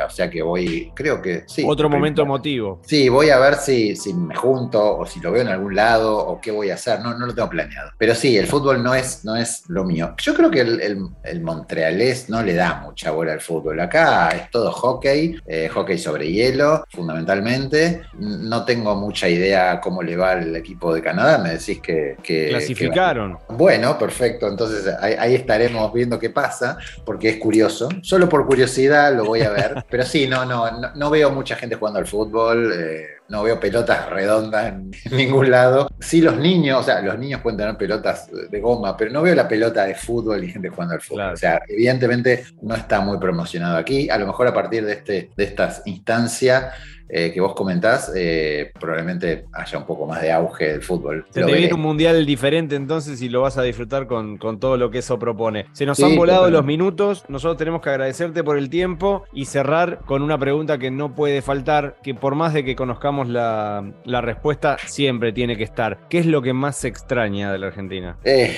o 0.05 0.09
sea, 0.09 0.29
que 0.29 0.41
voy, 0.41 0.91
creo 0.93 1.21
que 1.21 1.43
sí. 1.47 1.63
Otro 1.65 1.89
momento 1.89 2.21
emotivo. 2.21 2.81
Sí, 2.85 3.09
voy 3.09 3.29
a 3.29 3.39
ver 3.39 3.55
si, 3.55 3.95
si 3.95 4.13
me 4.13 4.35
junto 4.35 4.97
o 4.97 5.05
si 5.05 5.19
lo 5.19 5.31
veo 5.31 5.41
en 5.41 5.47
algún 5.47 5.75
lado 5.75 6.17
o 6.17 6.39
qué 6.39 6.51
voy 6.51 6.69
a 6.69 6.75
hacer. 6.75 6.99
No, 7.01 7.17
no 7.17 7.25
lo 7.25 7.33
tengo 7.33 7.49
planeado. 7.49 7.91
Pero 7.97 8.15
sí, 8.15 8.37
el 8.37 8.47
fútbol 8.47 8.83
no 8.83 8.93
es, 8.93 9.23
no 9.23 9.35
es 9.35 9.63
lo 9.69 9.83
mío. 9.83 10.15
Yo 10.17 10.33
creo 10.33 10.49
que 10.49 10.61
el, 10.61 11.09
el, 11.23 11.41
montrealés 11.41 12.29
no 12.29 12.41
le 12.41 12.53
da 12.53 12.81
mucha 12.81 13.11
bola 13.11 13.33
al 13.33 13.41
fútbol. 13.41 13.79
Acá 13.79 14.29
es 14.29 14.49
todo 14.49 14.71
hockey, 14.71 15.37
eh, 15.45 15.69
hockey 15.73 15.97
sobre 15.97 16.31
hielo, 16.31 16.85
fundamentalmente. 16.89 18.03
No 18.17 18.65
tengo 18.65 18.95
mucha 18.95 19.27
idea 19.27 19.79
cómo 19.81 20.01
le 20.01 20.15
va 20.15 20.31
al 20.31 20.55
equipo 20.55 20.92
de 20.93 21.01
Canadá. 21.01 21.37
Me 21.37 21.51
decís 21.51 21.79
que. 21.81 22.15
Clasificaron. 22.49 23.37
bueno, 23.49 23.97
perfecto. 23.97 24.47
Entonces 24.47 24.87
ahí, 24.99 25.15
ahí 25.17 25.35
estaremos 25.35 25.91
viendo 25.93 26.19
qué 26.19 26.29
pasa, 26.29 26.77
porque 27.05 27.29
es 27.29 27.37
curioso. 27.37 27.89
Solo 28.01 28.29
por 28.29 28.45
curiosidad 28.45 29.15
lo 29.15 29.25
voy 29.25 29.41
a 29.41 29.49
ver. 29.49 29.85
Pero 29.89 30.03
sí, 30.03 30.27
no, 30.27 30.45
no, 30.45 30.69
no, 30.93 31.09
veo 31.09 31.31
mucha 31.31 31.55
gente 31.55 31.75
jugando 31.75 31.99
al 31.99 32.07
fútbol. 32.07 32.71
Eh, 32.73 33.07
no 33.29 33.43
veo 33.43 33.59
pelotas 33.59 34.09
redondas 34.09 34.73
en 34.73 34.91
ningún 35.11 35.49
lado. 35.49 35.89
Sí, 35.99 36.21
los 36.21 36.37
niños, 36.37 36.81
o 36.81 36.83
sea, 36.83 37.01
los 37.01 37.17
niños 37.17 37.41
pueden 37.41 37.57
tener 37.57 37.77
pelotas 37.77 38.29
de 38.31 38.59
goma, 38.59 38.95
pero 38.97 39.11
no 39.11 39.21
veo 39.21 39.35
la 39.35 39.47
pelota 39.47 39.85
de 39.85 39.95
fútbol 39.95 40.43
y 40.43 40.51
gente 40.51 40.69
jugando 40.69 40.95
al 40.95 41.01
fútbol. 41.01 41.33
O 41.33 41.37
sea, 41.37 41.61
evidentemente 41.67 42.45
no 42.61 42.75
está 42.75 43.01
muy 43.01 43.17
promocionado 43.17 43.77
aquí. 43.77 44.09
A 44.09 44.17
lo 44.17 44.27
mejor 44.27 44.47
a 44.47 44.53
partir 44.53 44.85
de, 44.85 44.93
este, 44.93 45.29
de 45.35 45.43
estas 45.43 45.81
instancias 45.85 46.73
eh, 47.15 47.31
que 47.31 47.41
vos 47.41 47.53
comentás, 47.53 48.11
eh, 48.15 48.71
probablemente 48.79 49.45
haya 49.53 49.77
un 49.77 49.85
poco 49.85 50.07
más 50.07 50.19
de 50.19 50.31
auge 50.31 50.71
del 50.71 50.81
fútbol. 50.81 51.23
Se 51.29 51.43
te 51.43 51.53
viene 51.53 51.71
un 51.71 51.79
mundial 51.79 52.25
diferente 52.25 52.75
entonces 52.75 53.21
y 53.21 53.29
lo 53.29 53.41
vas 53.41 53.55
a 53.57 53.61
disfrutar 53.61 54.07
con, 54.07 54.37
con 54.37 54.59
todo 54.59 54.77
lo 54.77 54.89
que 54.89 54.97
eso 54.97 55.19
propone. 55.19 55.67
Se 55.73 55.85
nos 55.85 56.01
han 56.01 56.15
volado 56.15 56.49
los 56.49 56.65
minutos, 56.65 57.25
nosotros 57.27 57.57
tenemos 57.57 57.81
que 57.81 57.89
agradecerte 57.91 58.43
por 58.43 58.57
el 58.57 58.69
tiempo 58.69 59.25
y 59.31 59.45
cerrar 59.45 59.99
con 60.05 60.23
una 60.23 60.39
pregunta 60.39 60.79
que 60.79 60.89
no 60.89 61.13
puede 61.13 61.43
faltar, 61.43 61.97
que 62.01 62.15
por 62.15 62.33
más 62.33 62.51
de 62.53 62.65
que 62.65 62.75
conozcamos 62.75 63.22
la, 63.27 63.93
la 64.05 64.21
respuesta, 64.21 64.77
siempre 64.85 65.31
tiene 65.33 65.57
que 65.57 65.63
estar. 65.63 66.07
¿Qué 66.09 66.19
es 66.19 66.25
lo 66.25 66.41
que 66.41 66.53
más 66.53 66.77
se 66.77 66.87
extraña 66.87 67.51
de 67.51 67.59
la 67.59 67.67
Argentina? 67.67 68.17
Eh, 68.23 68.57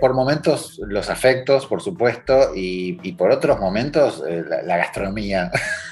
por 0.00 0.14
momentos 0.14 0.80
los 0.86 1.10
afectos, 1.10 1.66
por 1.66 1.80
supuesto, 1.80 2.52
y, 2.54 3.12
por 3.12 3.30
otros 3.30 3.58
momentos 3.58 4.22
la, 4.26 4.62
la 4.62 4.76
gastronomía. 4.76 5.50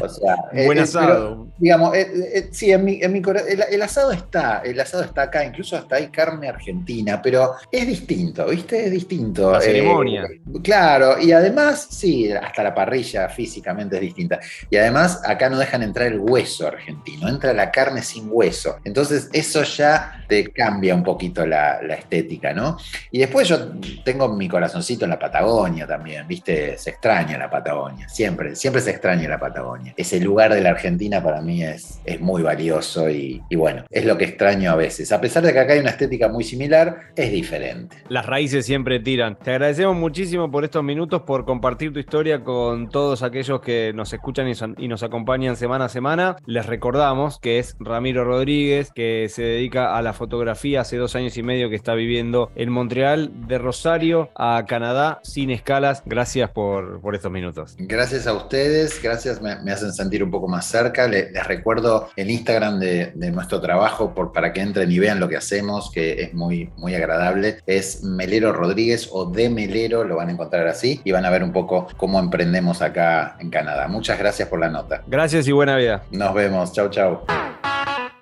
o 0.00 0.08
sea, 0.08 0.36
Buen 0.66 0.78
eh, 0.78 0.82
asado. 0.82 1.48
digamos, 1.58 1.94
eh, 1.96 2.08
eh, 2.34 2.48
sí, 2.52 2.72
en 2.72 2.84
mi, 2.84 3.00
en 3.02 3.12
mi 3.12 3.20
el, 3.20 3.62
el, 3.70 3.82
asado 3.82 4.12
está, 4.12 4.62
el 4.64 4.78
asado 4.80 5.04
está 5.04 5.22
acá, 5.22 5.44
incluso 5.44 5.76
hasta 5.76 5.96
hay 5.96 6.08
carne 6.08 6.48
argentina, 6.48 7.20
pero 7.22 7.54
es 7.70 7.86
distinto, 7.86 8.46
¿viste? 8.46 8.86
Es 8.86 8.90
distinto. 8.90 9.52
La 9.52 9.60
ceremonia. 9.60 10.26
claro, 10.62 11.20
y 11.20 11.32
además, 11.32 11.88
sí, 11.90 12.30
hasta 12.32 12.62
la 12.62 12.74
parrilla 12.74 13.28
físicamente 13.28 13.96
es 13.96 14.02
distinta. 14.02 14.40
Y 14.68 14.76
además, 14.76 15.22
acá 15.24 15.48
no 15.48 15.58
dejan 15.58 15.82
entrar 15.82 16.06
el 16.08 16.18
hueso 16.18 16.66
argentino, 16.66 17.28
entra 17.28 17.52
la 17.52 17.70
carne 17.70 18.02
sin 18.02 18.28
hueso. 18.30 18.78
Entonces, 18.84 19.28
eso 19.32 19.62
ya 19.62 20.24
te 20.28 20.50
cambia 20.52 20.94
un 20.94 21.02
poquito 21.02 21.46
la, 21.46 21.80
la 21.82 21.94
estética, 21.94 22.52
¿no? 22.52 22.76
Y 23.10 23.18
después 23.18 23.48
yo 23.48 23.72
tengo 24.04 24.28
mi 24.28 24.48
corazoncito 24.48 25.04
en 25.04 25.10
la 25.10 25.18
Patagonia 25.18 25.86
también, 25.86 26.26
¿viste? 26.26 26.78
Se 26.78 26.90
extraña 26.90 27.38
la 27.38 27.50
Patagonia, 27.50 28.08
siempre, 28.08 28.54
siempre 28.54 28.80
se 28.82 28.90
extraña 28.90 29.28
la 29.28 29.38
Patagonia. 29.40 29.94
Ese 29.96 30.20
lugar 30.20 30.54
de 30.54 30.60
la 30.60 30.70
Argentina 30.70 31.22
para 31.22 31.40
mí 31.40 31.62
es, 31.62 32.00
es 32.04 32.20
muy 32.20 32.42
valioso 32.42 33.10
y, 33.10 33.42
bueno, 33.56 33.84
es 33.90 34.04
lo 34.04 34.16
que 34.16 34.24
extraño 34.24 34.70
a 34.70 34.76
veces. 34.76 35.12
A 35.12 35.20
pesar 35.20 35.42
de 35.42 35.52
que 35.52 35.58
acá 35.58 35.72
hay 35.72 35.80
una 35.80 35.90
estética 35.90 36.28
muy 36.28 36.44
similar, 36.44 37.12
es 37.16 37.32
diferente. 37.32 37.96
Las 38.08 38.26
raíces 38.26 38.66
siempre 38.66 39.00
tiran. 39.00 39.38
Te 39.38 39.50
agradecemos 39.50 39.96
muchísimo 39.96 40.50
por 40.50 40.64
estos 40.64 40.84
minutos, 40.84 41.22
por 41.22 41.44
compartir 41.44 41.92
tu 41.92 41.98
historia 41.98 42.44
con 42.44 42.88
todos 42.90 43.22
aquellos 43.22 43.60
que 43.60 43.92
nos 43.94 44.12
escuchan 44.12 44.46
y, 44.78 44.88
nos 44.88 45.02
acompañan 45.02 45.56
semana 45.56 45.86
a 45.86 45.88
semana. 45.88 46.36
Les 46.46 46.66
recordamos 46.66 47.38
que 47.38 47.58
es 47.58 47.76
Ramiro 47.78 48.24
Rodríguez, 48.24 48.90
que 48.92 49.28
se 49.28 49.42
dedica 49.42 49.96
a 49.96 50.02
la 50.02 50.12
fotografía 50.12 50.80
hace 50.80 50.96
dos 50.96 51.14
años 51.16 51.36
y 51.36 51.42
medio 51.42 51.70
que 51.70 51.76
está 51.76 51.94
viviendo 51.94 52.50
en 52.56 52.70
Montreal, 52.70 53.30
de 53.46 53.58
Rosario 53.58 54.30
a 54.34 54.64
Canadá, 54.66 55.20
sin 55.22 55.50
escalas. 55.50 56.02
Gracias 56.04 56.50
por, 56.50 57.00
por 57.00 57.14
estos 57.14 57.30
minutos. 57.30 57.76
Gracias 57.78 58.26
a 58.26 58.34
ustedes, 58.34 59.00
gracias, 59.02 59.29
me, 59.40 59.70
hacen 59.70 59.92
sentir 59.92 60.22
un 60.24 60.30
poco 60.30 60.48
más 60.48 60.66
cerca. 60.66 61.06
Les, 61.06 61.32
recuerdo 61.46 62.08
el 62.16 62.30
Instagram 62.30 62.78
de, 62.78 63.12
nuestro 63.30 63.60
trabajo 63.60 64.14
por, 64.14 64.32
para 64.32 64.52
que 64.52 64.60
entren 64.60 64.90
y 64.90 64.98
vean 64.98 65.20
lo 65.20 65.28
que 65.28 65.36
hacemos, 65.36 65.90
que 65.90 66.22
es 66.22 66.34
muy, 66.34 66.70
muy 66.76 66.94
agradable. 66.94 67.58
Es 67.66 68.02
Melero 68.02 68.52
Rodríguez 68.52 69.08
o 69.12 69.26
de 69.26 69.48
Melero, 69.50 70.04
lo 70.04 70.16
van 70.16 70.28
a 70.28 70.32
encontrar 70.32 70.66
así 70.66 71.00
y 71.04 71.12
van 71.12 71.24
a 71.24 71.30
ver 71.30 71.42
un 71.42 71.52
poco 71.52 71.86
cómo 71.96 72.18
emprendemos 72.18 72.82
acá 72.82 73.36
en 73.38 73.50
Canadá. 73.50 73.88
Muchas 73.88 74.18
gracias 74.18 74.48
por 74.48 74.58
la 74.58 74.68
nota. 74.68 75.02
Gracias 75.06 75.46
y 75.46 75.52
buena 75.52 75.76
vida. 75.76 76.02
Nos 76.10 76.34
vemos. 76.34 76.72
Chau, 76.72 76.88
chau. 76.90 77.20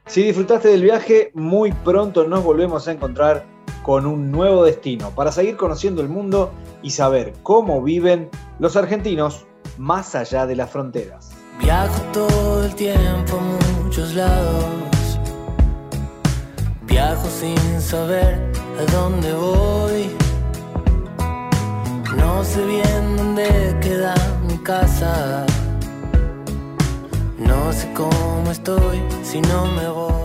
Si 0.06 0.22
disfrutaste 0.22 0.68
del 0.68 0.82
viaje, 0.82 1.30
muy 1.34 1.72
pronto 1.72 2.26
nos 2.26 2.42
volvemos 2.42 2.88
a 2.88 2.92
encontrar 2.92 3.44
con 3.82 4.06
un 4.06 4.30
nuevo 4.30 4.64
destino 4.64 5.10
para 5.10 5.32
seguir 5.32 5.56
conociendo 5.56 6.02
el 6.02 6.08
mundo 6.08 6.50
y 6.82 6.90
saber 6.90 7.32
cómo 7.42 7.82
viven 7.82 8.30
los 8.58 8.76
argentinos 8.76 9.46
más 9.78 10.14
allá 10.14 10.44
de 10.44 10.56
las 10.56 10.70
fronteras. 10.70 11.30
Viajo 11.60 12.00
todo 12.12 12.64
el 12.64 12.74
tiempo 12.74 13.38
a 13.38 13.82
muchos 13.82 14.14
lados. 14.14 15.20
Viajo 16.82 17.28
sin 17.28 17.80
saber 17.80 18.52
a 18.78 18.92
dónde 18.92 19.32
voy. 19.32 20.10
No 22.16 22.44
sé 22.44 22.64
bien 22.64 23.16
dónde 23.16 23.76
queda 23.80 24.14
mi 24.48 24.58
casa. 24.58 25.46
No 27.38 27.72
sé 27.72 27.92
cómo 27.94 28.50
estoy 28.50 29.02
si 29.22 29.40
no 29.40 29.66
me 29.66 29.88
voy. 29.88 30.17